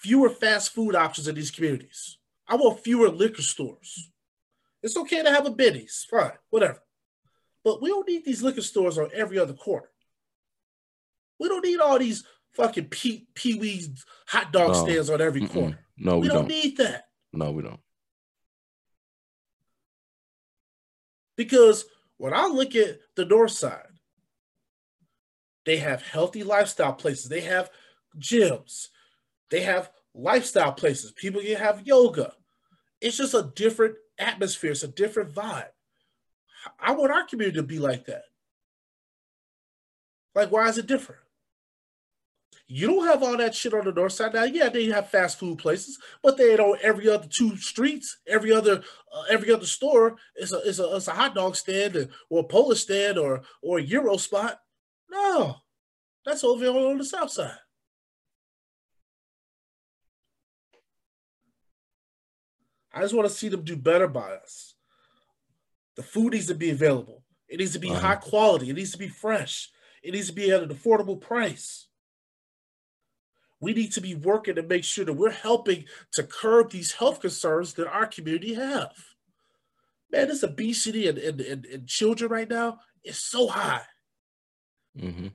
[0.00, 2.16] fewer fast food options in these communities.
[2.48, 4.10] I want fewer liquor stores.
[4.82, 6.82] It's okay to have a Benny's, fine, whatever.
[7.62, 9.88] But we don't need these liquor stores on every other corner.
[11.38, 14.84] We don't need all these fucking Pee Wee's hot dog no.
[14.84, 15.52] stands on every Mm-mm.
[15.52, 15.78] corner.
[15.96, 16.36] No, we, we don't.
[16.36, 17.04] don't need that.
[17.32, 17.80] No, we don't.
[21.36, 21.84] Because
[22.16, 23.86] when I look at the north side,
[25.66, 27.28] they have healthy lifestyle places.
[27.28, 27.70] They have
[28.18, 28.88] gyms.
[29.50, 31.12] They have lifestyle places.
[31.12, 32.32] People can have yoga.
[33.00, 34.70] It's just a different atmosphere.
[34.70, 35.66] It's a different vibe.
[36.78, 38.22] I want our community to be like that.
[40.34, 41.20] Like, why is it different?
[42.76, 44.42] You don't have all that shit on the north side now.
[44.42, 48.82] Yeah, they have fast food places, but they don't every other two streets, every other
[49.12, 52.42] uh, every other store is a is a, is a hot dog stand or a
[52.42, 54.58] Polish stand or or a Euro spot.
[55.08, 55.54] No,
[56.26, 57.54] that's over on the south side.
[62.92, 64.74] I just want to see them do better by us.
[65.94, 67.22] The food needs to be available.
[67.48, 68.00] It needs to be uh-huh.
[68.00, 68.68] high quality.
[68.68, 69.70] It needs to be fresh.
[70.02, 71.86] It needs to be at an affordable price.
[73.64, 77.20] We need to be working to make sure that we're helping to curb these health
[77.20, 78.92] concerns that our community have.
[80.12, 83.80] Man, this obesity in, in, in, in children right now is so high.
[84.98, 85.28] Mm-hmm.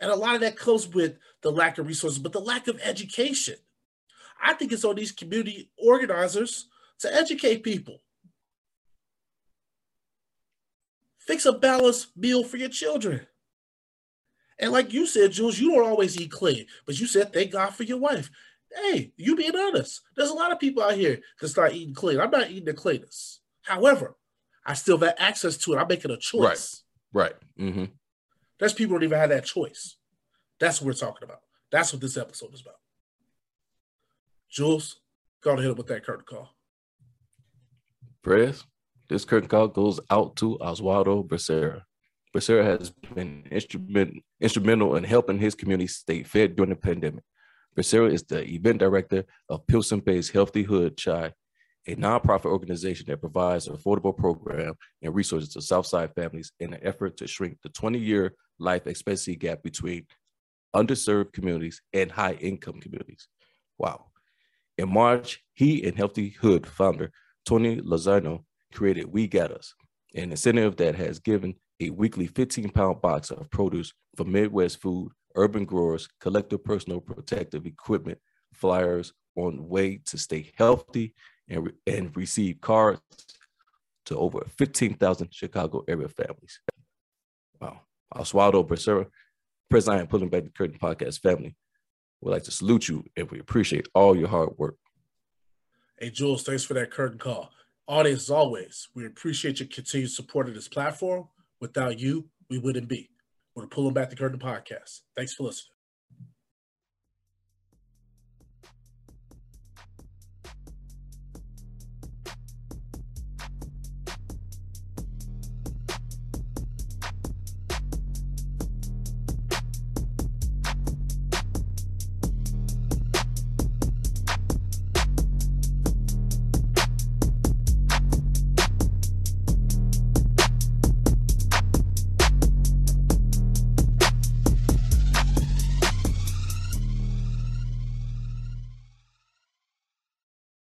[0.00, 2.80] And a lot of that comes with the lack of resources, but the lack of
[2.82, 3.56] education.
[4.42, 6.68] I think it's on these community organizers
[7.00, 7.98] to educate people.
[11.18, 13.26] Fix a balanced meal for your children.
[14.58, 17.70] And like you said, Jules, you don't always eat clean, but you said thank God
[17.70, 18.30] for your wife.
[18.74, 20.02] Hey, you being honest.
[20.16, 22.20] There's a lot of people out here that start eating clean.
[22.20, 23.40] I'm not eating the cleanest.
[23.62, 24.16] However,
[24.66, 25.78] I still have access to it.
[25.78, 26.82] I'm making a choice.
[27.12, 27.30] Right.
[27.30, 27.34] Right.
[27.58, 27.84] Mm-hmm.
[28.58, 29.96] There's people don't even have that choice.
[30.60, 31.40] That's what we're talking about.
[31.70, 32.74] That's what this episode is about.
[34.50, 35.00] Jules,
[35.42, 36.50] go ahead with that curtain call.
[38.22, 38.64] Prez.
[39.08, 41.82] This curtain call goes out to Oswaldo Becerra.
[42.38, 47.24] Becerra has been instrument, instrumental in helping his community stay fed during the pandemic.
[47.76, 51.32] Becerra is the event director of Pilsen Bay's Healthy Hood Chi,
[51.88, 56.80] a nonprofit organization that provides an affordable program and resources to Southside families in an
[56.84, 60.06] effort to shrink the 20 year life expectancy gap between
[60.76, 63.26] underserved communities and high income communities.
[63.78, 64.06] Wow.
[64.76, 67.10] In March, he and Healthy Hood founder
[67.44, 69.74] Tony Lozano created We Got Us,
[70.14, 75.12] an incentive that has given a weekly 15 pound box of produce for Midwest food,
[75.36, 78.18] urban growers, collective personal protective equipment,
[78.52, 81.14] flyers on way to stay healthy
[81.48, 83.00] and, re- and receive cards
[84.06, 86.60] to over 15,000 Chicago area families.
[87.60, 87.80] Wow.
[88.14, 89.06] Oswaldo Becerra,
[89.68, 91.54] President Pulling Back the Curtain podcast family,
[92.20, 94.76] we'd like to salute you and we appreciate all your hard work.
[95.98, 97.50] Hey, Jules, thanks for that curtain call.
[97.86, 101.28] Audience, as always, we appreciate your continued support of this platform.
[101.60, 103.10] Without you, we wouldn't be.
[103.54, 105.00] We're pulling back the curtain podcast.
[105.16, 105.77] Thanks for listening.